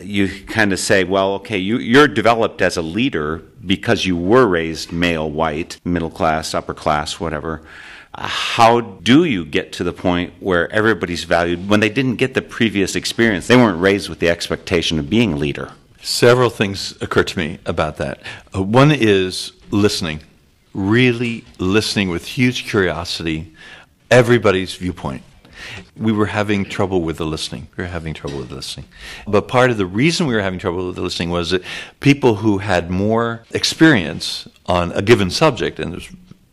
[0.00, 4.46] you kind of say, well, okay, you, you're developed as a leader because you were
[4.46, 7.62] raised male, white, middle class, upper class, whatever.
[8.14, 12.42] How do you get to the point where everybody's valued when they didn't get the
[12.42, 13.46] previous experience?
[13.46, 15.72] They weren't raised with the expectation of being a leader.
[16.02, 18.20] Several things occur to me about that.
[18.54, 20.20] Uh, one is listening
[20.74, 23.52] really listening with huge curiosity
[24.10, 25.22] everybody's viewpoint.
[25.96, 27.68] We were having trouble with the listening.
[27.76, 28.86] We were having trouble with the listening.
[29.26, 31.62] But part of the reason we were having trouble with the listening was that
[32.00, 36.08] people who had more experience on a given subject, and there's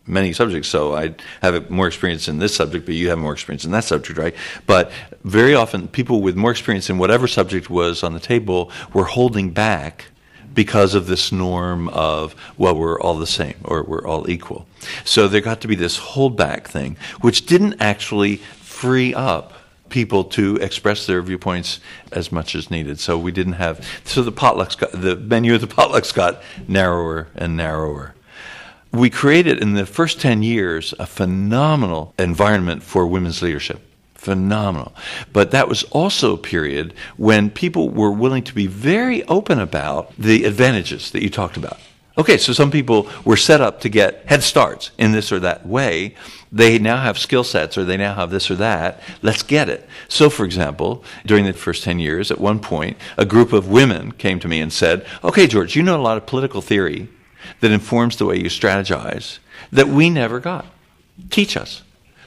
[0.07, 3.65] many subjects, so I have more experience in this subject, but you have more experience
[3.65, 4.35] in that subject, right?
[4.65, 4.91] But
[5.23, 9.51] very often, people with more experience in whatever subject was on the table were holding
[9.51, 10.05] back
[10.53, 14.65] because of this norm of, well, we're all the same or we're all equal.
[15.03, 18.41] So there got to be this holdback thing, which didn't actually
[18.85, 19.53] free up
[19.89, 21.79] people to express their viewpoints
[22.11, 22.99] as much as needed.
[22.99, 27.27] So we didn't have, so the potlucks got, the menu of the potlucks got narrower
[27.35, 28.13] and narrower.
[28.91, 33.81] We created in the first 10 years a phenomenal environment for women's leadership
[34.13, 34.93] phenomenal.
[35.33, 40.15] But that was also a period when people were willing to be very open about
[40.17, 41.79] the advantages that you talked about.
[42.17, 45.65] Okay, so some people were set up to get head starts in this or that
[45.65, 46.15] way.
[46.49, 49.01] They now have skill sets or they now have this or that.
[49.21, 49.87] Let's get it.
[50.07, 54.13] So, for example, during the first 10 years, at one point, a group of women
[54.13, 57.09] came to me and said, Okay, George, you know a lot of political theory
[57.59, 59.39] that informs the way you strategize
[59.71, 60.65] that we never got.
[61.29, 61.83] Teach us.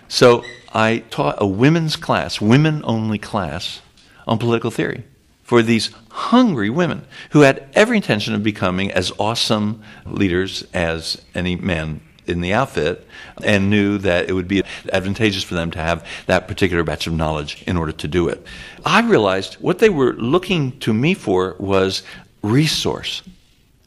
[0.06, 3.80] So I taught a women's class, women only class,
[4.26, 5.04] on political theory
[5.48, 11.56] for these hungry women who had every intention of becoming as awesome leaders as any
[11.56, 13.06] man in the outfit
[13.42, 17.14] and knew that it would be advantageous for them to have that particular batch of
[17.14, 18.46] knowledge in order to do it.
[18.84, 22.02] I realized what they were looking to me for was
[22.42, 23.22] resource.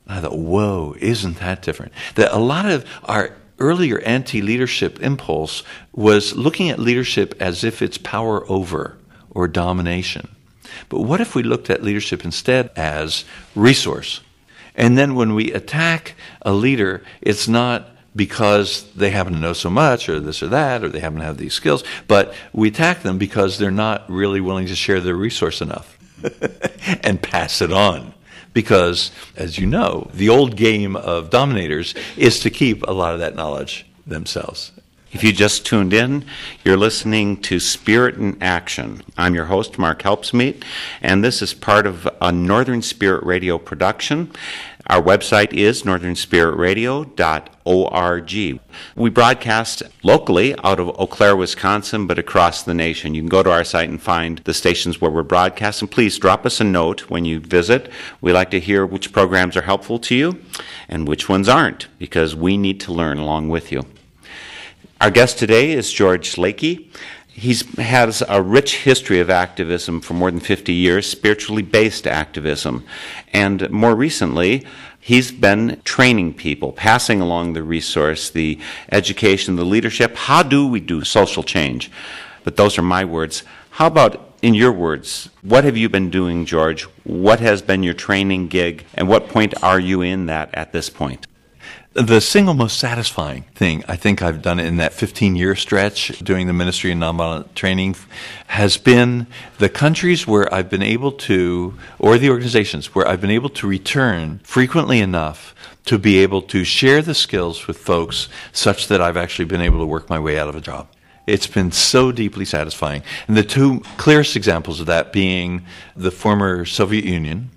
[0.07, 1.91] I thought, whoa, isn't that different?
[2.15, 5.61] That a lot of our earlier anti leadership impulse
[5.93, 8.97] was looking at leadership as if it's power over
[9.29, 10.27] or domination.
[10.89, 14.21] But what if we looked at leadership instead as resource?
[14.75, 19.69] And then when we attack a leader, it's not because they happen to know so
[19.69, 23.03] much or this or that or they happen to have these skills, but we attack
[23.03, 25.97] them because they're not really willing to share their resource enough
[27.03, 28.13] and pass it on
[28.53, 33.19] because, as you know, the old game of dominators is to keep a lot of
[33.19, 34.71] that knowledge themselves.
[35.13, 36.23] If you just tuned in,
[36.63, 39.03] you're listening to Spirit in Action.
[39.17, 40.63] I'm your host, Mark Helpsmeet,
[41.01, 44.31] and this is part of a Northern Spirit Radio production.
[44.87, 48.59] Our website is northernspiritradio.org.
[48.95, 53.13] We broadcast locally out of Eau Claire, Wisconsin, but across the nation.
[53.13, 55.89] You can go to our site and find the stations where we're broadcasting.
[55.89, 57.91] Please drop us a note when you visit.
[58.21, 60.41] We like to hear which programs are helpful to you
[60.87, 63.85] and which ones aren't, because we need to learn along with you.
[65.01, 66.85] Our guest today is George Lakey.
[67.25, 72.85] He has a rich history of activism for more than 50 years, spiritually based activism.
[73.33, 74.63] And more recently,
[74.99, 78.59] he's been training people, passing along the resource, the
[78.91, 80.15] education, the leadership.
[80.15, 81.89] How do we do social change?
[82.43, 83.41] But those are my words.
[83.71, 86.83] How about in your words, what have you been doing, George?
[87.05, 88.85] What has been your training gig?
[88.93, 91.25] And what point are you in that at this point?
[91.93, 96.47] The single most satisfying thing I think I've done in that 15 year stretch doing
[96.47, 97.97] the ministry and nonviolent training
[98.47, 99.27] has been
[99.57, 103.67] the countries where I've been able to, or the organizations where I've been able to
[103.67, 109.17] return frequently enough to be able to share the skills with folks such that I've
[109.17, 110.87] actually been able to work my way out of a job.
[111.27, 113.03] It's been so deeply satisfying.
[113.27, 115.65] And the two clearest examples of that being
[115.97, 117.49] the former Soviet Union,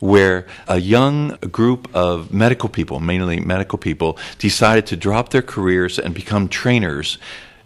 [0.00, 5.98] where a young group of medical people, mainly medical people, decided to drop their careers
[5.98, 7.18] and become trainers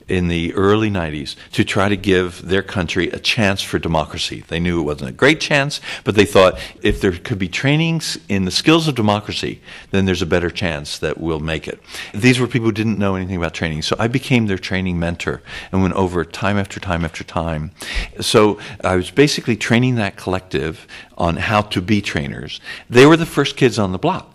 [0.09, 4.45] in the early 90s to try to give their country a chance for democracy.
[4.49, 8.19] They knew it wasn't a great chance, but they thought if there could be trainings
[8.29, 11.81] in the skills of democracy, then there's a better chance that we'll make it.
[12.13, 15.43] These were people who didn't know anything about training, so I became their training mentor
[15.71, 17.73] and went over time after time after time.
[18.21, 20.87] So I was basically training that collective
[21.17, 22.61] on how to be trainers.
[22.91, 24.29] They were the first kids on the block.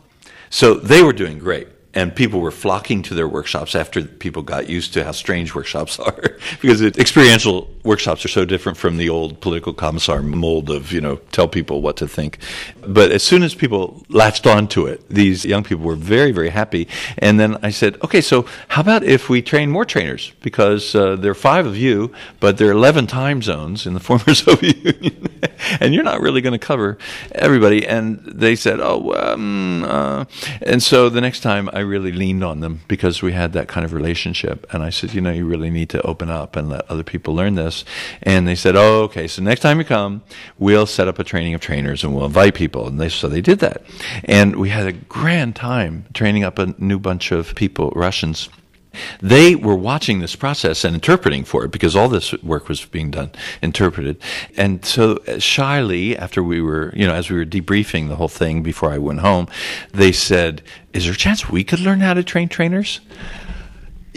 [0.50, 4.70] So they were doing great and people were flocking to their workshops after people got
[4.70, 9.10] used to how strange workshops are because it's experiential workshops are so different from the
[9.10, 12.38] old political commissar mold of you know tell people what to think
[12.86, 16.88] but as soon as people latched onto it these young people were very very happy
[17.18, 21.16] and then i said okay so how about if we train more trainers because uh,
[21.16, 24.78] there are five of you but there are 11 time zones in the former soviet
[24.78, 25.28] union
[25.80, 26.98] and you're not really going to cover
[27.32, 30.26] everybody and they said oh um, uh,
[30.62, 33.86] and so the next time i really leaned on them because we had that kind
[33.86, 34.66] of relationship.
[34.72, 37.34] And I said, you know, you really need to open up and let other people
[37.36, 37.77] learn this.
[38.22, 40.24] And they said, oh, okay, so next time you come,
[40.58, 42.88] we'll set up a training of trainers and we'll invite people.
[42.88, 43.84] And they, so they did that.
[44.24, 48.50] And we had a grand time training up a new bunch of people, Russians.
[49.22, 53.12] They were watching this process and interpreting for it because all this work was being
[53.12, 54.18] done, interpreted.
[54.56, 58.28] And so uh, shyly, after we were, you know, as we were debriefing the whole
[58.28, 59.48] thing before I went home,
[59.92, 60.62] they said,
[60.94, 63.02] Is there a chance we could learn how to train trainers?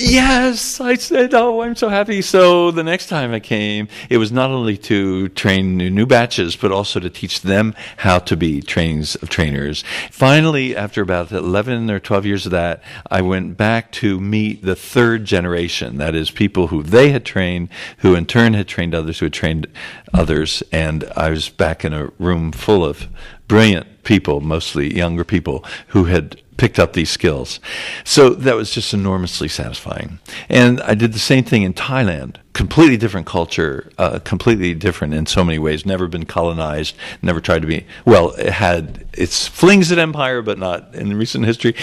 [0.02, 2.22] Yes, I said, oh, I'm so happy.
[2.22, 6.56] So the next time I came, it was not only to train new, new batches,
[6.56, 9.84] but also to teach them how to be trains of trainers.
[10.10, 14.74] Finally, after about 11 or 12 years of that, I went back to meet the
[14.74, 15.98] third generation.
[15.98, 19.34] That is people who they had trained, who in turn had trained others, who had
[19.34, 19.66] trained
[20.14, 20.62] others.
[20.72, 23.06] And I was back in a room full of
[23.50, 27.58] brilliant people, mostly younger people, who had picked up these skills.
[28.04, 30.20] So that was just enormously satisfying.
[30.48, 32.36] And I did the same thing in Thailand.
[32.52, 35.84] Completely different culture, uh, completely different in so many ways.
[35.84, 37.86] Never been colonized, never tried to be.
[38.04, 41.74] Well, it had its flings at empire, but not in recent history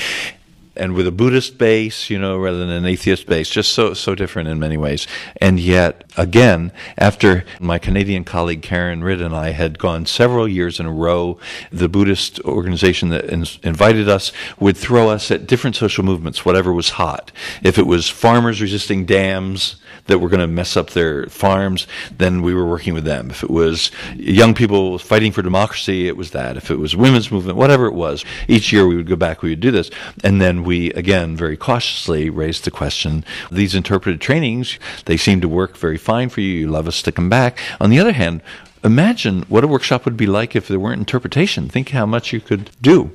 [0.78, 4.16] and with a Buddhist base, you know, rather than an atheist base, just so so
[4.16, 5.08] different in many ways.
[5.42, 10.80] And yet, again, after my Canadian colleague Karen Ridd and I had gone several years
[10.80, 11.40] in a row,
[11.72, 16.72] the Buddhist organization that in- invited us would throw us at different social movements, whatever
[16.74, 17.32] was hot.
[17.64, 19.78] If it was farmers resisting dams
[20.08, 21.88] that were going to mess up their farms,
[22.18, 23.30] then we were working with them.
[23.30, 26.58] If it was young people fighting for democracy, it was that.
[26.58, 29.50] If it was women's movement, whatever it was, each year we would go back, we
[29.50, 29.92] would do this,
[30.24, 35.50] and then we, again, very cautiously raised the question these interpreted trainings, they seem to
[35.50, 36.52] work very fine for you.
[36.52, 37.60] You love us to come back.
[37.80, 38.42] On the other hand,
[38.84, 41.70] imagine what a workshop would be like if there weren't interpretation.
[41.70, 43.12] Think how much you could do.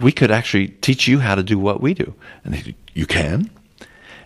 [0.00, 2.14] We could actually teach you how to do what we do.
[2.44, 3.50] And they, you can?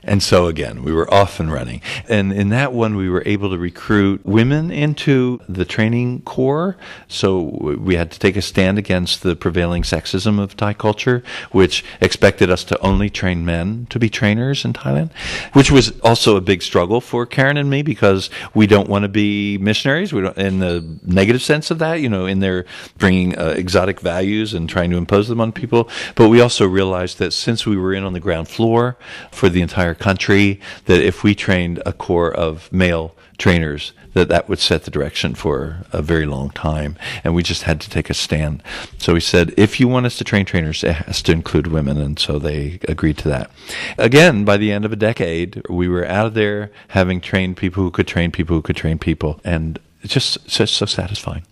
[0.09, 1.83] And so again, we were off and running.
[2.09, 6.77] And in that one, we were able to recruit women into the training corps.
[7.09, 7.43] So
[7.79, 12.51] we had to take a stand against the prevailing sexism of Thai culture, which expected
[12.51, 15.13] us to only train men to be trainers in Thailand,
[15.53, 19.09] which was also a big struggle for Karen and me because we don't want to
[19.09, 20.13] be missionaries.
[20.15, 22.65] We don't, in the negative sense of that, you know, in their
[22.97, 25.91] bringing uh, exotic values and trying to impose them on people.
[26.15, 28.97] But we also realized that since we were in on the ground floor
[29.31, 34.49] for the entire country, that if we trained a corps of male trainers, that that
[34.49, 36.97] would set the direction for a very long time.
[37.23, 38.63] And we just had to take a stand.
[38.99, 41.99] So we said, if you want us to train trainers, it has to include women.
[41.99, 43.51] And so they agreed to that.
[43.97, 47.83] Again, by the end of a decade, we were out of there having trained people
[47.83, 49.41] who could train people who could train people.
[49.45, 51.45] And it's just, just so satisfying.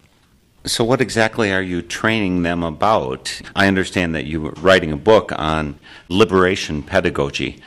[0.64, 3.40] So, what exactly are you training them about?
[3.54, 5.78] I understand that you were writing a book on
[6.08, 7.62] liberation pedagogy.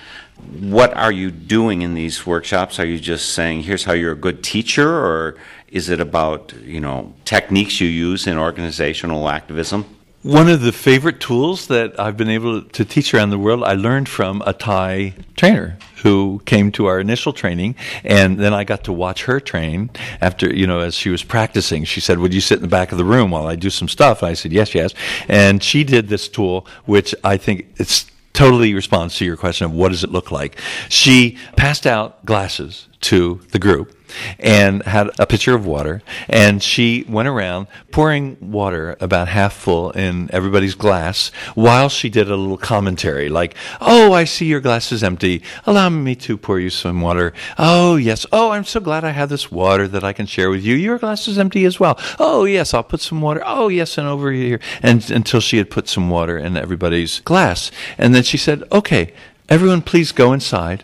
[0.59, 2.79] What are you doing in these workshops?
[2.79, 5.37] Are you just saying, here's how you're a good teacher, or
[5.67, 9.85] is it about, you know, techniques you use in organizational activism?
[10.21, 13.73] One of the favorite tools that I've been able to teach around the world, I
[13.73, 18.83] learned from a Thai trainer who came to our initial training, and then I got
[18.85, 21.85] to watch her train after, you know, as she was practicing.
[21.85, 23.87] She said, Would you sit in the back of the room while I do some
[23.87, 24.21] stuff?
[24.21, 24.93] And I said, Yes, yes.
[25.29, 29.73] And she did this tool, which I think it's totally responds to your question of
[29.73, 30.57] what does it look like.
[30.87, 33.93] She passed out glasses to the group
[34.39, 39.91] and had a pitcher of water and she went around pouring water about half full
[39.91, 44.91] in everybody's glass while she did a little commentary like oh i see your glass
[44.91, 45.41] is empty.
[45.65, 47.33] Allow me to pour you some water.
[47.57, 48.25] Oh yes.
[48.31, 50.75] Oh i'm so glad i have this water that i can share with you.
[50.75, 51.99] Your glass is empty as well.
[52.19, 53.41] Oh yes i'll put some water.
[53.45, 54.59] Oh yes and over here.
[54.81, 57.71] And until she had put some water in everybody's glass.
[57.97, 59.13] And then she said okay
[59.49, 60.83] everyone please go inside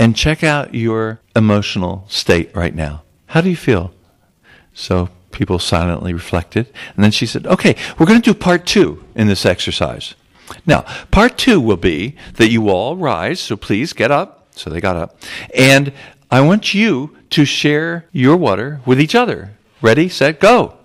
[0.00, 3.02] and check out your emotional state right now.
[3.26, 3.92] How do you feel?
[4.72, 6.72] So people silently reflected.
[6.94, 10.14] And then she said, okay, we're going to do part two in this exercise.
[10.64, 14.48] Now, part two will be that you all rise, so please get up.
[14.52, 15.18] So they got up.
[15.54, 15.92] And
[16.30, 19.52] I want you to share your water with each other.
[19.82, 20.78] Ready, set, go.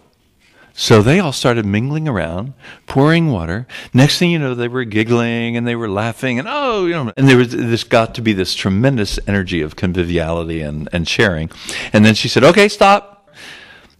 [0.77, 2.53] So they all started mingling around,
[2.85, 3.65] pouring water.
[3.93, 7.13] Next thing you know, they were giggling and they were laughing and oh, you know,
[7.15, 11.49] and there was this got to be this tremendous energy of conviviality and, and sharing.
[11.93, 13.29] And then she said, okay, stop.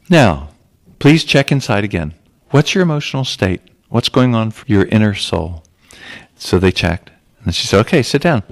[0.10, 0.50] Now,
[1.00, 2.14] please check inside again.
[2.50, 3.62] What's your emotional state?
[3.88, 5.64] What's going on for your inner soul?
[6.36, 7.10] So they checked.
[7.46, 8.44] And she said, okay, sit down.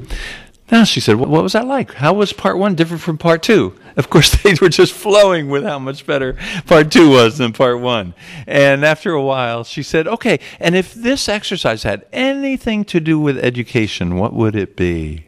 [0.71, 1.95] Now she said, what was that like?
[1.95, 3.77] How was part one different from part two?
[3.95, 7.79] Of course, they were just flowing with how much better part two was than part
[7.79, 8.13] one.
[8.47, 13.19] And after a while, she said, okay, and if this exercise had anything to do
[13.19, 15.27] with education, what would it be?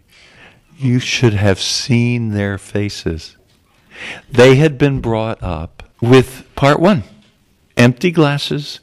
[0.77, 3.37] You should have seen their faces.
[4.29, 7.03] They had been brought up with part one
[7.77, 8.79] empty glasses,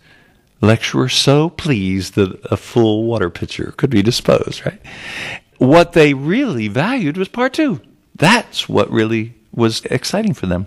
[0.60, 4.80] lecturer so pleased that a full water pitcher could be disposed, right?
[5.58, 7.80] What they really valued was part two.
[8.14, 10.66] That's what really was exciting for them.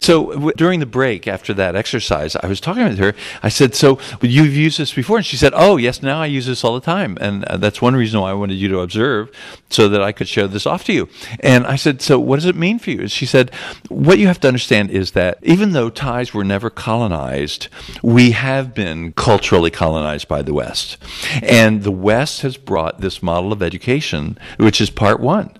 [0.00, 3.14] So w- during the break after that exercise, I was talking with her.
[3.42, 6.02] I said, "So you've used this before?" And she said, "Oh, yes.
[6.02, 8.54] Now I use this all the time, and uh, that's one reason why I wanted
[8.54, 9.30] you to observe,
[9.70, 11.08] so that I could show this off to you."
[11.40, 13.50] And I said, "So what does it mean for you?" And She said,
[13.88, 17.68] "What you have to understand is that even though Thais were never colonized,
[18.02, 20.98] we have been culturally colonized by the West,
[21.42, 25.50] and the West has brought this model of education, which is part one."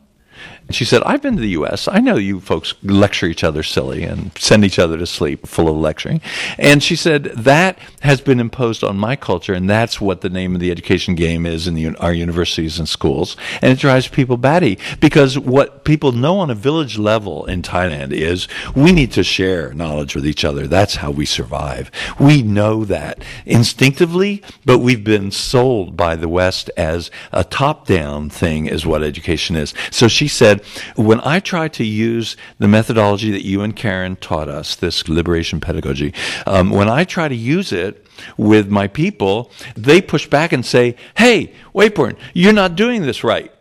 [0.71, 1.89] She said, I've been to the U.S.
[1.89, 5.69] I know you folks lecture each other silly and send each other to sleep full
[5.69, 6.21] of lecturing.
[6.59, 10.55] And she said, that has been imposed on my culture, and that's what the name
[10.55, 13.37] of the education game is in the, our universities and schools.
[13.63, 18.13] And it drives people batty because what people know on a village level in Thailand
[18.13, 20.67] is we need to share knowledge with each other.
[20.67, 21.91] That's how we survive.
[22.19, 28.31] We know that instinctively, but we've been sold by the West as a top down
[28.31, 29.75] thing, is what education is.
[29.91, 30.60] So she said,
[30.97, 35.61] when I try to use the methodology that you and Karen taught us, this liberation
[35.61, 36.15] pedagogy,
[36.47, 38.07] um, when I try to use it
[38.37, 43.53] with my people, they push back and say, hey, Wayporn, you're not doing this right.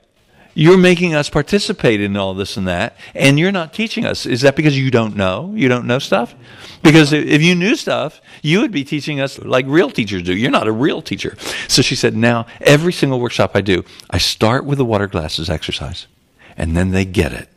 [0.56, 4.26] You're making us participate in all this and that, and you're not teaching us.
[4.26, 5.54] Is that because you don't know?
[5.56, 6.36] You don't know stuff?
[6.84, 10.36] Because if you knew stuff, you would be teaching us like real teachers do.
[10.36, 11.38] You're not a real teacher.
[11.68, 15.50] So she said, now, every single workshop I do, I start with the water glasses
[15.50, 16.08] exercise
[16.60, 17.50] and then they get it.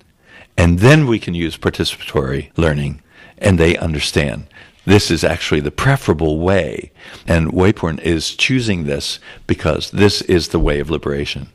[0.56, 3.02] And then we can use participatory learning
[3.36, 4.46] and they understand.
[4.86, 6.92] This is actually the preferable way.
[7.26, 11.48] And Wayporn is choosing this because this is the way of liberation.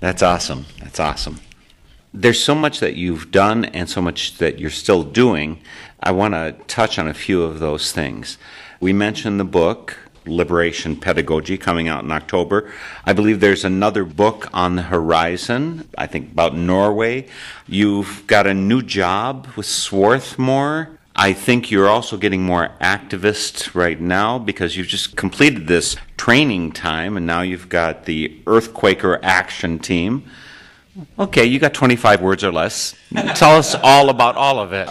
[0.00, 0.66] That's awesome.
[0.80, 1.40] That's awesome.
[2.12, 5.60] There's so much that you've done and so much that you're still doing.
[6.00, 8.36] I want to touch on a few of those things.
[8.80, 9.96] We mentioned the book,
[10.26, 12.72] Liberation Pedagogy coming out in October.
[13.04, 17.26] I believe there's another book on the horizon, I think about Norway.
[17.66, 20.98] You've got a new job with Swarthmore.
[21.14, 26.72] I think you're also getting more activist right now because you've just completed this training
[26.72, 30.24] time and now you've got the Earthquaker Action Team.
[31.18, 32.94] Okay, you got 25 words or less.
[33.34, 34.88] Tell us all about all of it.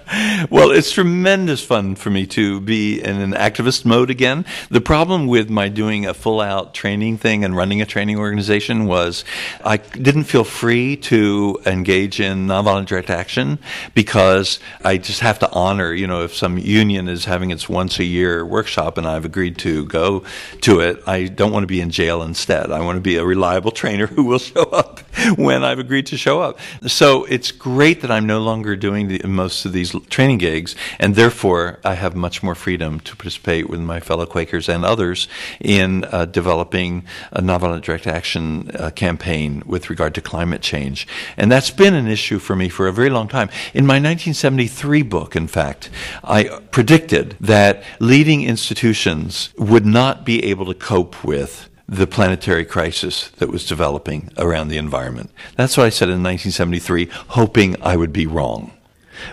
[0.50, 4.44] well, it's tremendous fun for me to be in an activist mode again.
[4.70, 8.86] The problem with my doing a full out training thing and running a training organization
[8.86, 9.24] was
[9.64, 13.58] I didn't feel free to engage in nonviolent direct action
[13.94, 17.98] because I just have to honor, you know, if some union is having its once
[17.98, 20.24] a year workshop and I've agreed to go
[20.62, 22.70] to it, I don't want to be in jail instead.
[22.70, 25.00] I want to be a reliable trainer who will show up
[25.36, 26.58] when I've agreed to show up.
[26.86, 31.14] So it's great that I'm no longer doing the, most of these training gigs, and
[31.14, 35.28] therefore I have much more freedom to participate with my fellow Quakers and others
[35.60, 41.06] in uh, developing a nonviolent direct action uh, campaign with regard to climate change.
[41.36, 43.48] And that's been an issue for me for a very long time.
[43.74, 45.90] In my 1973 book, in fact,
[46.24, 53.28] I predicted that leading institutions would not be able to cope with the planetary crisis
[53.36, 55.30] that was developing around the environment.
[55.56, 58.72] That's what I said in 1973, hoping I would be wrong.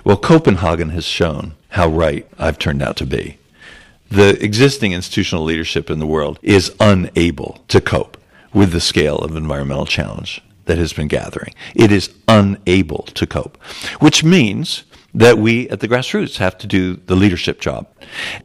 [0.03, 3.37] Well, Copenhagen has shown how right I've turned out to be.
[4.09, 8.17] The existing institutional leadership in the world is unable to cope
[8.53, 11.53] with the scale of environmental challenge that has been gathering.
[11.75, 13.57] It is unable to cope,
[13.99, 14.83] which means
[15.13, 17.87] that we at the grassroots have to do the leadership job.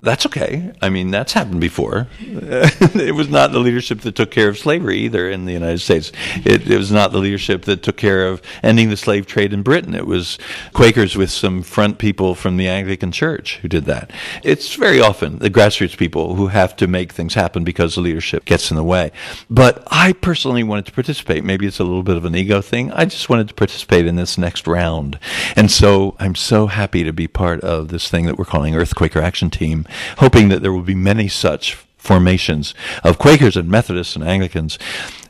[0.02, 0.72] That's okay.
[0.82, 2.08] I mean, that's happened before.
[2.20, 6.12] it was not the leadership that took care of slavery either in the United States.
[6.44, 9.62] It, it, was not the leadership that took care of ending the slave trade in
[9.62, 9.94] Britain.
[9.94, 10.38] It was
[10.74, 14.10] Quakers with some front people from the Anglican Church who did that.
[14.42, 18.44] It's very often the grassroots people who have to make things happen because the leadership
[18.44, 19.10] gets in the way.
[19.48, 21.44] But I personally wanted to participate.
[21.44, 22.92] Maybe it's a little bit of an ego thing.
[22.92, 25.18] I just wanted to participate in this next round.
[25.56, 29.22] And so I'm so happy to be part of this thing that we're calling Earthquaker
[29.22, 29.86] Action Team,
[30.18, 34.78] hoping that there will be many such formations of Quakers and Methodists and Anglicans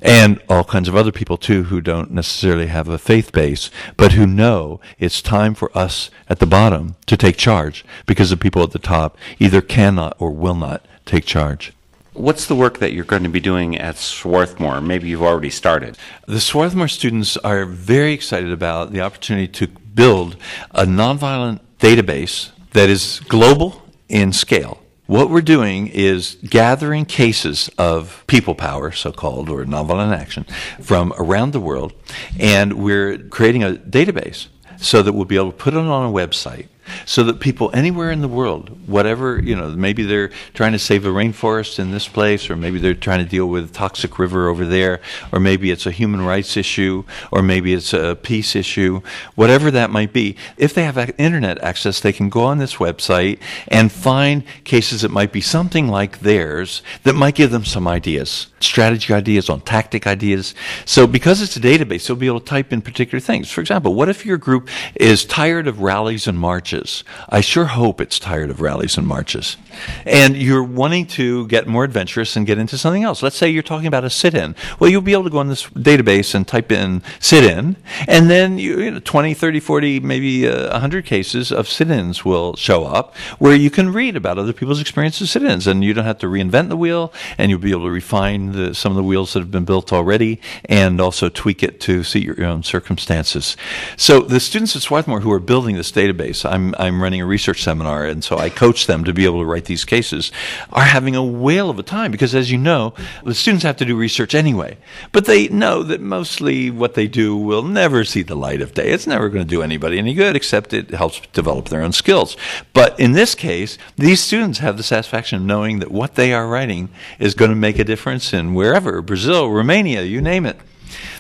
[0.01, 4.13] and all kinds of other people too who don't necessarily have a faith base, but
[4.13, 8.63] who know it's time for us at the bottom to take charge because the people
[8.63, 11.73] at the top either cannot or will not take charge.
[12.13, 14.81] What's the work that you're going to be doing at Swarthmore?
[14.81, 15.97] Maybe you've already started.
[16.27, 19.69] The Swarthmore students are very excited about the opportunity to
[19.99, 20.37] build
[20.71, 24.81] a nonviolent database that is global in scale.
[25.07, 30.47] What we're doing is gathering cases of people power, so called, or nonviolent action,
[30.81, 31.95] from around the world,
[32.39, 34.47] and we're creating a database
[34.77, 36.69] so that we'll be able to put it on a website
[37.05, 41.07] so that people anywhere in the world, whatever, you know, maybe they're trying to save
[41.07, 44.49] a rainforest in this place, or maybe they're trying to deal with a toxic river
[44.49, 45.01] over there,
[45.33, 49.01] or maybe it's a human rights issue, or maybe it's a peace issue,
[49.35, 53.39] whatever that might be, if they have internet access, they can go on this website
[53.69, 58.49] and find cases that might be something like theirs that might give them some ideas,
[58.61, 60.55] strategy ideas on tactic ideas.
[60.85, 63.51] So because it's a database, you'll be able to type in particular things.
[63.51, 67.05] For example, what if your group is tired of rallies and marches?
[67.29, 69.57] I sure hope it's tired of rallies and marches.
[70.05, 73.23] And you're wanting to get more adventurous and get into something else.
[73.23, 74.55] Let's say you're talking about a sit in.
[74.79, 78.31] Well, you'll be able to go on this database and type in sit in, and
[78.31, 82.57] then you, you know, 20, 30, 40, maybe uh, 100 cases of sit ins will
[82.57, 85.67] show up where you can read about other people's experiences sit ins.
[85.67, 88.75] And you don't have to reinvent the wheel, and you'll be able to refine the,
[88.75, 92.23] some of the wheels that have been built already and also tweak it to suit
[92.23, 93.57] your own circumstances.
[93.97, 97.63] So the students at Swarthmore who are building this database, I'm I'm running a research
[97.63, 100.31] seminar, and so I coach them to be able to write these cases,
[100.73, 102.95] are having a whale of a time because, as you know,
[103.25, 104.77] the students have to do research anyway.
[105.13, 108.91] But they know that mostly what they do will never see the light of day.
[108.91, 112.37] It's never going to do anybody any good, except it helps develop their own skills.
[112.73, 116.49] But in this case, these students have the satisfaction of knowing that what they are
[116.49, 116.89] writing
[117.19, 120.59] is going to make a difference wherever Brazil, Romania, you name it.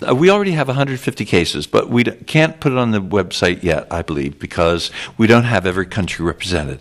[0.06, 3.86] Uh, we already have 150 cases, but we can't put it on the website yet,
[3.90, 6.80] I believe, because we don't have every country represented.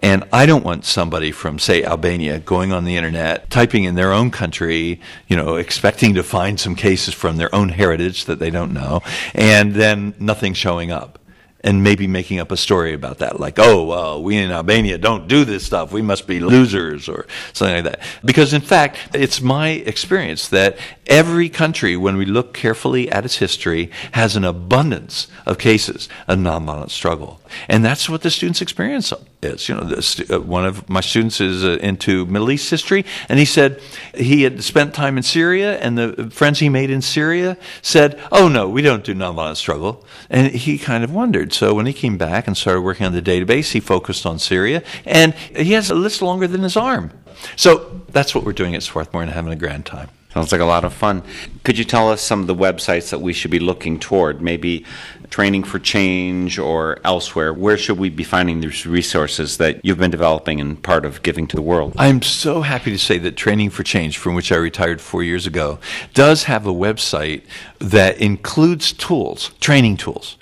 [0.00, 4.12] And I don't want somebody from, say, Albania going on the internet, typing in their
[4.12, 8.50] own country, you know, expecting to find some cases from their own heritage that they
[8.50, 9.02] don't know,
[9.34, 11.18] and then nothing showing up
[11.64, 15.26] and maybe making up a story about that, like, oh, well, we in Albania don't
[15.26, 15.92] do this stuff.
[15.92, 18.00] We must be losers or something like that.
[18.22, 23.36] Because in fact, it's my experience that every country, when we look carefully at its
[23.38, 27.40] history, has an abundance of cases of nonviolent struggle.
[27.66, 29.68] And that's what the students' experience is.
[29.68, 33.38] You know, the, uh, one of my students is uh, into Middle East history, and
[33.38, 33.80] he said
[34.14, 38.48] he had spent time in Syria, and the friends he made in Syria said, "Oh
[38.48, 41.53] no, we don't do nonviolent struggle." And he kind of wondered.
[41.54, 44.82] So when he came back and started working on the database, he focused on Syria,
[45.04, 47.12] and he has a list longer than his arm.
[47.56, 50.08] So that's what we're doing at Swarthmore and having a grand time.
[50.32, 51.22] Sounds like a lot of fun.
[51.62, 54.42] Could you tell us some of the websites that we should be looking toward?
[54.42, 54.84] Maybe
[55.30, 57.52] Training for Change or elsewhere.
[57.52, 61.46] Where should we be finding these resources that you've been developing and part of giving
[61.46, 61.94] to the world?
[61.96, 65.46] I'm so happy to say that Training for Change, from which I retired four years
[65.46, 65.78] ago,
[66.14, 67.42] does have a website
[67.78, 70.36] that includes tools, training tools.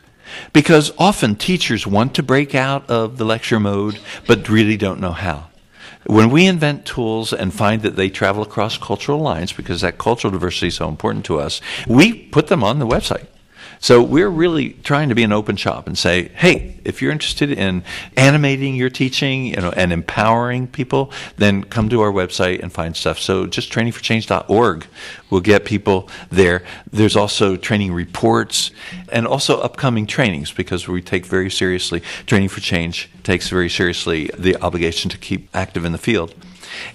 [0.53, 5.13] Because often teachers want to break out of the lecture mode, but really don't know
[5.13, 5.49] how.
[6.07, 10.33] When we invent tools and find that they travel across cultural lines, because that cultural
[10.33, 13.27] diversity is so important to us, we put them on the website.
[13.83, 17.51] So we're really trying to be an open shop and say, hey, if you're interested
[17.51, 17.83] in
[18.17, 22.97] animating your teaching you know, and empowering people, then come to our website and find
[22.97, 23.19] stuff.
[23.19, 24.87] So just trainingforchange.org
[25.31, 26.65] will get people there.
[26.93, 28.71] There's also training reports
[29.09, 34.31] and also upcoming trainings because we take very seriously, Training for Change takes very seriously
[34.39, 36.37] the obligation to keep active in the field.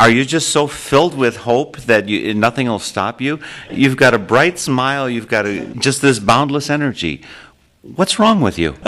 [0.00, 3.38] Are you just so filled with hope that you, nothing will stop you?
[3.70, 7.22] You've got a bright smile, you've got a, just this boundless energy.
[7.82, 8.74] What's wrong with you?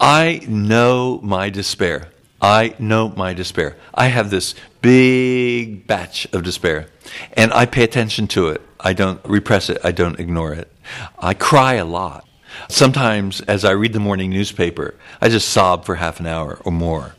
[0.00, 2.06] I know my despair.
[2.40, 3.76] I know my despair.
[3.92, 6.86] I have this big batch of despair,
[7.32, 8.62] and I pay attention to it.
[8.78, 10.72] I don't repress it, I don't ignore it.
[11.18, 12.28] I cry a lot.
[12.68, 16.72] Sometimes, as I read the morning newspaper, I just sob for half an hour or
[16.72, 17.14] more.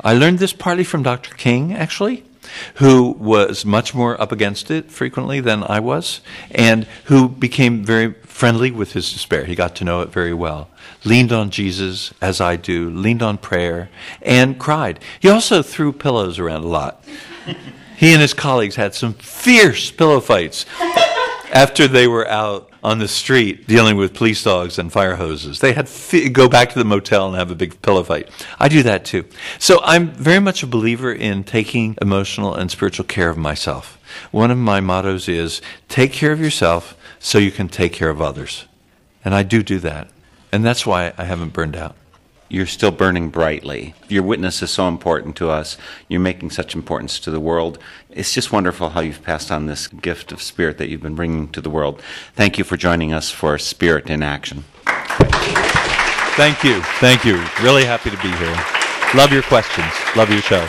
[0.00, 1.34] I learned this partly from Dr.
[1.34, 2.24] King, actually.
[2.76, 6.20] who was much more up against it frequently than I was,
[6.50, 9.44] and who became very friendly with his despair.
[9.44, 10.68] He got to know it very well.
[11.04, 13.88] Leaned on Jesus, as I do, leaned on prayer,
[14.20, 15.00] and cried.
[15.20, 17.04] He also threw pillows around a lot.
[17.96, 20.66] he and his colleagues had some fierce pillow fights
[21.52, 25.60] after they were out on the street dealing with police dogs and fire hoses.
[25.60, 28.28] They had fi- go back to the motel and have a big pillow fight.
[28.58, 29.24] I do that too.
[29.58, 33.98] So I'm very much a believer in taking emotional and spiritual care of myself.
[34.30, 38.20] One of my mottos is take care of yourself so you can take care of
[38.20, 38.66] others.
[39.24, 40.08] And I do do that.
[40.50, 41.96] And that's why I haven't burned out
[42.52, 43.94] you're still burning brightly.
[44.08, 45.78] Your witness is so important to us.
[46.06, 47.78] You're making such importance to the world.
[48.10, 51.48] It's just wonderful how you've passed on this gift of spirit that you've been bringing
[51.52, 52.02] to the world.
[52.34, 54.64] Thank you for joining us for Spirit in Action.
[56.36, 56.82] Thank you.
[57.00, 57.42] Thank you.
[57.62, 58.64] Really happy to be here.
[59.14, 59.90] Love your questions.
[60.14, 60.68] Love your show.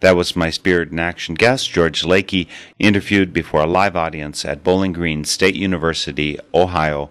[0.00, 2.46] That was my Spirit in Action guest, George Lakey,
[2.78, 7.10] interviewed before a live audience at Bowling Green State University, Ohio,